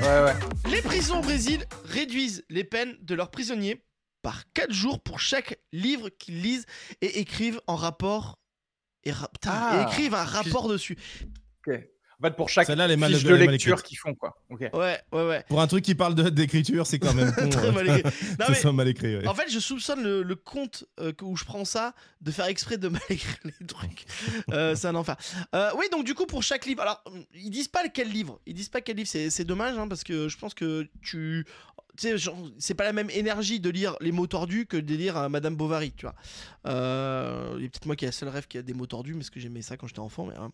[0.00, 0.70] Ouais, ouais.
[0.70, 3.82] Les prisons au Brésil réduisent les peines de leurs prisonniers
[4.24, 6.66] par 4 jours pour chaque livre qu'ils lisent
[7.00, 8.38] et écrivent en rapport.
[9.04, 10.96] Et, ra- putain, Ah, et écrivent un rapport dessus.
[11.68, 11.74] Ok.
[12.20, 14.40] En fait, pour chaque Celle-là, elle est mal- fiche de lecture qu'ils font, quoi.
[14.48, 14.60] Ok.
[14.72, 15.44] Ouais, ouais, ouais.
[15.48, 17.50] pour un truc qui parle de- d'écriture, c'est quand même con.
[17.50, 18.02] Très euh, mal écrit.
[18.38, 19.16] Non, mais mal écrit.
[19.16, 19.26] ouais.
[19.26, 22.46] en fait, je soupçonne le, le compte euh, que- où je prends ça de faire
[22.46, 24.06] exprès de mal écrire les trucs.
[24.52, 25.16] Euh, c'est un enfer.
[25.54, 26.80] Euh, oui, donc du coup, pour chaque livre.
[26.82, 27.02] Alors,
[27.34, 28.40] ils disent pas quel livre.
[28.46, 29.08] Ils disent pas quel livre.
[29.10, 31.44] C'est c'est dommage, hein, parce que je pense que tu.
[31.96, 34.94] Tu sais, genre, c'est pas la même énergie de lire Les mots tordus que de
[34.96, 36.14] lire euh, Madame Bovary, tu vois.
[36.66, 38.86] Euh, Il y a peut-être moi qui ai la seule rêve qui a des mots
[38.86, 40.26] tordus, parce que j'aimais ça quand j'étais enfant.
[40.26, 40.50] Mais, hein.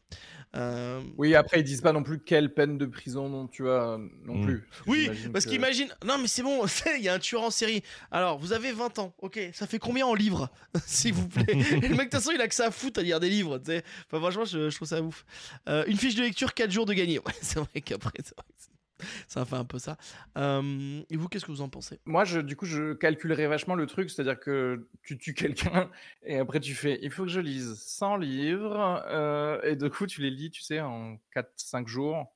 [0.56, 3.98] Euh, Oui, après, ils disent pas non plus quelle peine de prison, non, tu vois,
[4.24, 4.44] non Mm.
[4.44, 4.68] plus.
[4.86, 5.88] Oui, parce que- qu'imagine.
[6.04, 6.62] Non, mais c'est bon,
[6.98, 7.82] il y a un tueur en série.
[8.10, 10.50] Alors, vous avez 20 ans, ok, ça fait combien en livres
[10.86, 11.44] S'il vous plaît?
[11.48, 13.30] Et le mec, de toute façon, il a que ça à foutre à lire des
[13.30, 13.82] livres, tu sais.
[14.06, 15.24] Enfin, franchement, je, je trouve ça ouf.
[15.68, 17.18] Euh, une fiche de lecture, 4 jours de gagner.
[17.18, 18.69] Ouais, c'est vrai qu'après, c'est vrai que c'est-
[19.28, 19.96] ça fait un peu ça.
[20.38, 22.00] Euh, et vous, qu'est-ce que vous en pensez?
[22.06, 25.90] Moi, je, du coup, je calculerais vachement le truc, c'est-à-dire que tu tues quelqu'un
[26.22, 30.06] et après tu fais, il faut que je lise 100 livres euh, et du coup,
[30.06, 32.34] tu les lis, tu sais, en 4-5 jours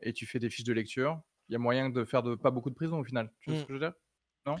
[0.00, 1.20] et tu fais des fiches de lecture.
[1.48, 3.32] Il y a moyen de faire de, pas beaucoup de prison au final.
[3.40, 3.62] Tu vois Mm.
[3.62, 3.94] ce que je veux dire?
[4.46, 4.56] Non?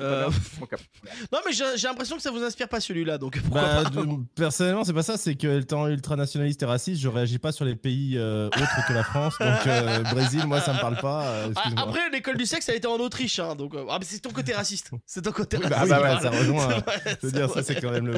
[0.00, 0.30] Euh.
[1.32, 4.06] Non, mais j'ai l'impression que ça vous inspire pas celui-là, donc pourquoi Bah, pas de-
[4.34, 7.76] personnellement, c'est pas ça, c'est que étant ultranationaliste et raciste, je réagis pas sur les
[7.76, 9.34] pays euh, autres que la France.
[9.38, 11.26] Donc, euh, Brésil, moi, ça me parle pas.
[11.26, 11.70] euh, Ah.
[11.76, 14.52] Après, l'école du sexe, elle était en Autriche, hein, donc euh, ah, c'est ton côté
[14.54, 14.90] raciste.
[15.06, 15.96] C'est ton côté Oui, bah, raciste.
[15.96, 16.80] oui, bah, ça rejoint, euh,
[17.20, 18.08] Je veux dire, ça, c'est quand même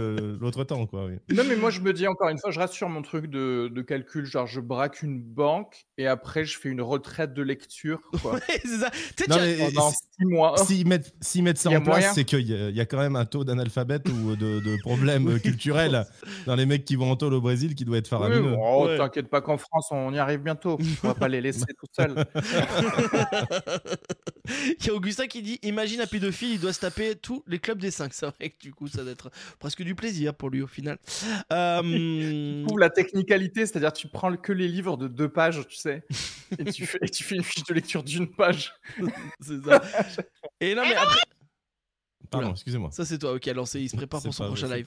[0.40, 1.06] l'autre temps, quoi.
[1.06, 1.14] Oui.
[1.34, 3.68] Non, mais moi, je me dis encore une fois, je reste sur mon truc de,
[3.72, 4.24] de calcul.
[4.26, 8.40] Genre, je braque une banque et après, je fais une retraite de lecture quoi, Ouais,
[8.62, 8.90] c'est ça.
[9.16, 10.56] Tu sais, Non, mais pendant 6 mois.
[10.58, 12.98] S'ils mettent, s'ils mettent ça en place, c'est qu'il y, a- il y a quand
[12.98, 16.04] même un taux d'analphabète ou de, de problèmes Oui, culturels
[16.46, 18.54] dans les mecs qui vont en tôle au Brésil qui doit être Oui, faramineux.
[18.58, 18.96] oh, Ouais.
[18.98, 20.78] T'inquiète pas qu'en France, on y arrive bientôt.
[21.02, 22.14] On va pas les laisser tout seuls.
[24.78, 27.58] Il y a Augustin qui dit Imagine un pédophile, il doit se taper tous les
[27.58, 28.12] clubs des 5.
[28.12, 30.98] C'est vrai que du coup, ça doit être presque du plaisir pour lui au final.
[31.52, 36.02] Euh, Ou la technicalité, c'est-à-dire tu prends que les livres de deux pages, tu sais,
[36.58, 38.72] et tu fais, et tu fais une fiche de lecture d'une page.
[39.40, 39.82] c'est ça.
[40.60, 41.20] Et non, mais après.
[42.34, 42.90] Pardon, excusez-moi.
[42.92, 43.80] Ça, c'est toi, ok, lancé.
[43.80, 44.86] Il se prépare pour son prochain live.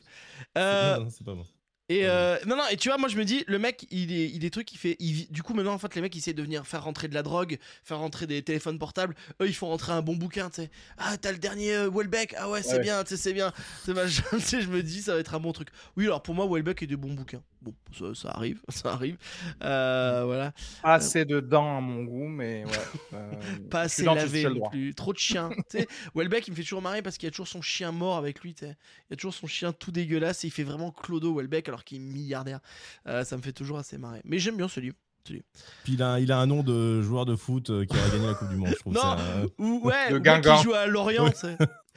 [0.57, 1.45] Euh, Non, non, c'est pas bon.
[1.89, 4.29] Et euh, non non et tu vois moi je me dis le mec il est
[4.29, 6.17] il est trucs il fait il vit- du coup maintenant en fait les mecs ils
[6.17, 9.15] essaient de venir faire rentrer de la drogue faire rentrer des téléphones portables.
[9.41, 10.69] Eux ils font rentrer un bon bouquin tu sais.
[10.97, 12.35] Ah t'as le dernier euh, Welbeck.
[12.37, 12.79] Ah ouais c'est Ouais.
[12.81, 13.53] bien tu sais c'est bien.
[13.85, 15.69] C'est machin tu sais je me dis ça va être un bon truc.
[15.95, 17.41] Oui alors pour moi Welbeck est des bons bouquins.
[17.61, 19.15] Bon ça, ça arrive ça arrive.
[19.63, 20.51] Euh, voilà.
[20.83, 22.71] Pas assez de dents à mon goût, mais ouais.
[23.13, 23.31] euh,
[23.71, 24.93] pas assez lavé non plus.
[24.93, 25.87] Trop de chiens tu sais.
[26.15, 28.41] Welbeck il me fait toujours marrer parce qu'il y a toujours son chien mort avec
[28.41, 28.75] lui tu sais.
[29.09, 31.69] Il y a toujours son chien tout dégueulasse et il fait vraiment Clodo Welbeck.
[31.69, 32.59] Alors qu'il est milliardaire
[33.07, 35.43] Euh, ça me fait toujours assez marrer mais j'aime bien ce livre Puis
[35.87, 38.33] il a, il a un nom de joueur de foot euh, qui a gagné la
[38.33, 38.93] Coupe du Monde, je trouve.
[38.93, 39.01] Non.
[39.01, 41.29] ça, euh, Ou ouais, Le ou qui joue à Lorient,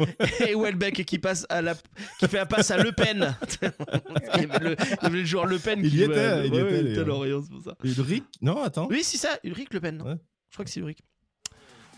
[0.49, 1.75] et Welbeck qui passe à la,
[2.19, 3.37] qui fait la passe à Le Pen.
[3.63, 4.77] il, y avait le,
[5.11, 5.81] le joueur Le Pen.
[5.85, 7.05] Il qui y jouait à- était, il y ouais, était, était.
[7.05, 7.77] Lorient, c'est pour ça.
[7.85, 8.89] Ulrich Non, attends.
[8.91, 10.03] Oui, c'est ça, Ulrich Le Pen.
[10.49, 10.99] Je crois que c'est Ulrich.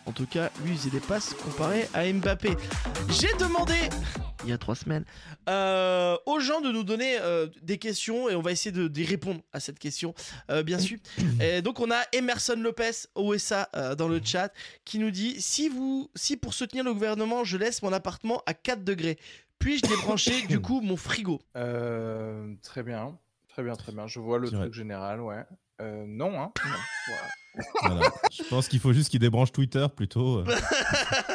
[0.05, 2.57] En tout cas, lui, il faisait des passes comparé à Mbappé.
[3.09, 3.75] J'ai demandé,
[4.45, 5.05] il y a trois semaines,
[5.49, 9.05] euh, aux gens de nous donner euh, des questions et on va essayer de- d'y
[9.05, 10.15] répondre à cette question,
[10.51, 10.99] euh, bien sûr.
[11.41, 14.53] Et donc, on a Emerson Lopez, OSA, euh, dans le chat,
[14.85, 18.55] qui nous dit si, vous, si pour soutenir le gouvernement, je laisse mon appartement à
[18.55, 19.19] 4 degrés,
[19.59, 21.41] puis-je débrancher du coup mon frigo?
[21.57, 23.17] Euh, très bien,
[23.49, 24.07] très bien, très bien.
[24.09, 25.45] Je vois le truc général, ouais.
[25.81, 26.53] Euh, non, hein.
[26.65, 26.71] non,
[27.09, 27.29] voilà.
[27.83, 28.11] Voilà.
[28.31, 30.43] Je pense qu'il faut juste qu'il débranche Twitter plutôt.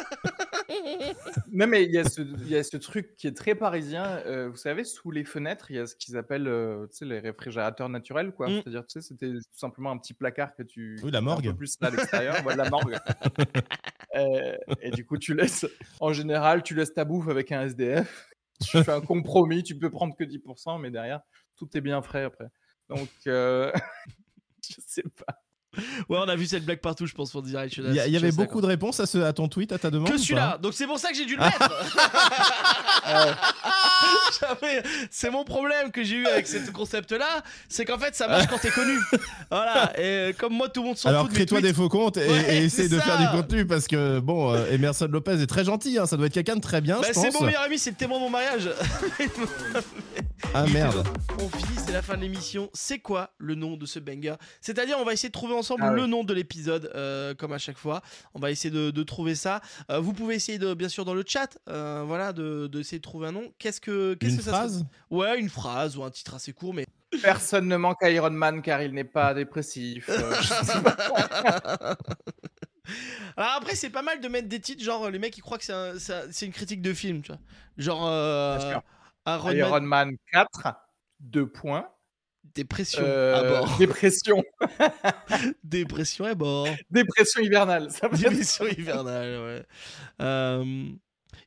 [1.52, 4.04] Non, mais il y, a ce- il y a ce truc qui est très parisien.
[4.26, 7.88] euh, vous savez, sous les fenêtres, il y a ce qu'ils appellent euh, les réfrigérateurs
[7.88, 8.32] naturels.
[8.32, 8.48] quoi.
[8.48, 8.52] Mm.
[8.62, 10.98] C'est-à-dire, tu sais, c'était tout simplement un petit placard que tu.
[11.02, 11.46] Oui, la un morgue.
[11.50, 12.96] peu plus à l'extérieur, voilà, la morgue.
[14.16, 15.66] Euh, et du coup, tu laisses.
[16.00, 18.28] En général, tu laisses ta bouffe avec un SDF.
[18.60, 21.20] Tu fais un compromis, tu peux prendre que 10%, mais derrière,
[21.56, 22.46] tout est bien frais après.
[22.88, 23.72] Donc, je
[24.86, 25.40] sais pas.
[26.08, 27.60] Ouais, on a vu cette blague partout, je pense, pour dire.
[27.64, 29.90] je suis Il y, avait beaucoup de réponses à, ce, à ton tweet, à ta
[29.90, 31.58] demande Que celui-là, donc c'est pour ça que j'ai dû le mettre.
[33.08, 33.32] Euh,
[35.10, 38.58] c'est mon problème que j'ai eu avec ce concept-là, c'est qu'en fait ça marche quand
[38.58, 38.96] t'es connu.
[39.50, 42.18] Voilà, et comme moi tout le monde s'en Alors fout mes crée-toi des faux comptes
[42.18, 43.04] et, Ouais, et c'est de ça.
[43.04, 46.26] faire du contenu parce que bon, euh, Emerson Lopez est très gentil, hein, ça doit
[46.26, 48.30] être quelqu'un de très bien, Bah, c'est mon meilleur ami, c'est le témoin de mon
[48.30, 48.68] mariage.
[50.54, 51.06] Ah merde.
[51.40, 51.48] On
[51.88, 52.68] c'est la fin de l'émission.
[52.74, 54.34] C'est quoi le nom de ce banger?
[54.60, 57.58] C'est-à-dire, on va essayer de trouver ensemble Ah le nom de l'épisode, euh, comme à
[57.58, 58.02] chaque fois.
[58.34, 59.62] On va essayer de, de trouver ça.
[59.90, 62.98] Euh, vous pouvez essayer, de, bien sûr, dans le chat, euh, voilà, de, de essayer
[62.98, 63.50] de trouver un nom.
[63.58, 64.84] Qu'est-ce que, qu'est-ce que ça phrase?
[65.10, 66.84] Ouais, une phrase ou un titre assez court, mais
[67.22, 70.10] Personne ne manque à Iron Man car il n'est pas dépressif.
[70.10, 70.34] Euh.
[73.36, 75.64] Alors après, c'est pas mal de mettre des titres, genre les mecs ils croient que
[75.64, 77.40] c'est un- c'est un- c'est une critique de film, tu vois.
[77.78, 78.58] Genre euh,
[79.26, 80.74] Iron Man, Man 4,
[81.20, 81.88] deux points.
[82.54, 83.78] dépression Euh, à bord.
[83.78, 84.42] dépression.
[85.64, 86.68] Dépression à bord.
[86.90, 87.90] Dépression hivernale.
[87.90, 89.66] Ça veut dire Dépression hivernale, ouais.
[90.22, 90.88] Euh,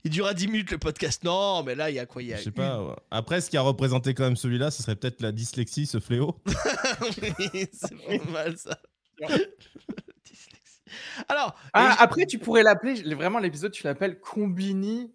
[0.03, 1.23] il durera 10 minutes le podcast.
[1.23, 2.21] Non, mais là, il y a quoi?
[2.23, 2.83] Il y a Je sais pas.
[2.83, 2.95] ouais.
[3.11, 6.35] Après, ce qui a représenté quand même celui-là, ce serait peut-être la dyslexie, ce fléau.
[7.21, 8.77] Oui, c'est pas mal ça.
[10.25, 10.81] Dyslexie.
[11.29, 15.13] Alors, Ah, après, tu pourrais l'appeler, vraiment l'épisode, tu l'appelles Combini.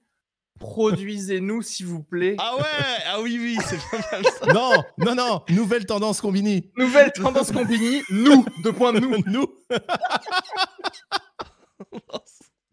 [0.58, 2.36] Produisez-nous, s'il vous plaît.
[2.38, 2.62] ah ouais,
[3.08, 4.46] ah oui, oui, c'est pas mal ça.
[4.54, 6.70] non, non, non, nouvelle tendance combini.
[6.76, 9.16] Nouvelle tendance Combini, nous, deux points de nous.
[9.30, 9.46] Nous.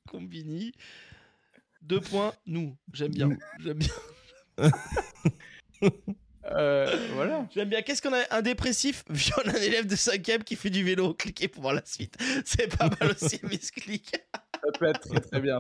[0.10, 0.72] Combini.
[1.82, 2.78] Deux points, nous.
[2.94, 3.30] J'aime bien.
[3.60, 4.72] J'aime bien.
[6.46, 7.48] Euh, voilà.
[7.54, 7.82] J'aime bien.
[7.82, 8.24] Qu'est-ce qu'on a?
[8.32, 9.04] Un dépressif?
[9.10, 11.14] Viole un élève de 5ème qui fait du vélo.
[11.14, 12.16] Cliquez pour voir la suite.
[12.46, 14.12] C'est pas mal aussi, misclick.
[14.64, 15.60] Ça peut être très très bien.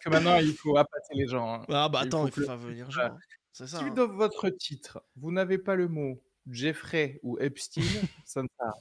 [0.00, 1.54] Que maintenant, il faut appâter les gens.
[1.54, 1.64] hein.
[1.68, 3.16] Ah bah Il attends, faut il faut que- faire venir gens.
[3.52, 3.78] C'est ça.
[3.78, 3.90] Si hein.
[3.90, 7.82] dans votre titre, vous n'avez pas le mot Jeffrey ou Epstein,
[8.24, 8.72] ça ne sert.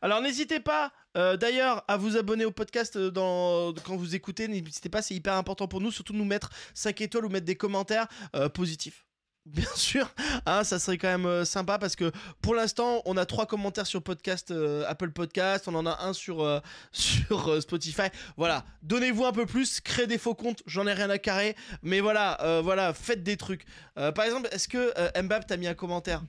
[0.00, 3.72] Alors n'hésitez pas, euh, d'ailleurs, à vous abonner au podcast euh, dans...
[3.84, 4.48] quand vous écoutez.
[4.48, 7.54] N'hésitez pas, c'est hyper important pour nous, surtout nous mettre 5 étoiles ou mettre des
[7.56, 9.06] commentaires euh, positifs.
[9.44, 10.08] Bien sûr,
[10.46, 13.88] hein, ça serait quand même euh, sympa parce que pour l'instant, on a trois commentaires
[13.88, 16.60] sur podcast euh, Apple Podcast, on en a un sur, euh,
[16.92, 18.08] sur Spotify.
[18.36, 22.00] Voilà, donnez-vous un peu plus, créez des faux comptes, j'en ai rien à carrer, mais
[22.00, 23.64] voilà, voilà, faites des trucs.
[23.94, 26.22] Par exemple, est-ce que Mbappé t'a mis un commentaire?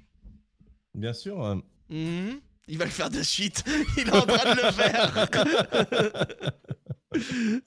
[0.96, 1.62] Bien sûr.
[1.90, 2.40] Mhm.
[2.68, 3.64] Il va le faire de suite.
[3.98, 5.28] Il est en train de le faire.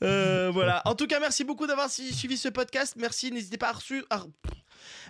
[0.03, 0.83] Euh, voilà.
[0.85, 2.95] En tout cas, merci beaucoup d'avoir su- suivi ce podcast.
[2.97, 3.31] Merci.
[3.33, 4.05] N'hésitez pas à reçu.
[4.11, 4.25] à-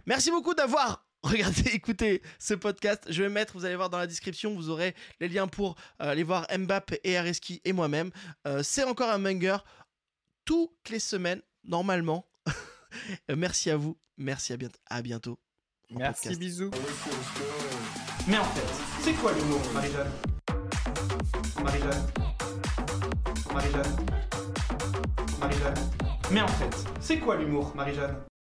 [0.06, 3.04] Merci beaucoup d'avoir regardé, écouté ce podcast.
[3.08, 6.10] Je vais mettre, vous allez voir dans la description, vous aurez les liens pour euh,
[6.10, 8.10] aller voir Mbappé et Areski et moi-même.
[8.46, 9.56] Euh, C'est encore un banger
[10.44, 12.26] toutes les semaines, normalement.
[13.30, 13.98] Euh, merci à vous.
[14.16, 14.78] Merci à bientôt.
[14.88, 15.38] À bientôt.
[15.92, 16.40] en Merci, podcast.
[16.40, 16.70] bisous.
[18.26, 20.12] Mais en fait, c'est quoi l'humour, Marie-Jeanne?
[21.62, 22.06] Marie-Jeanne?
[23.52, 23.96] Marie-Jeanne?
[26.30, 28.26] Mais en fait, c'est quoi l'humour, Marie-Jeanne?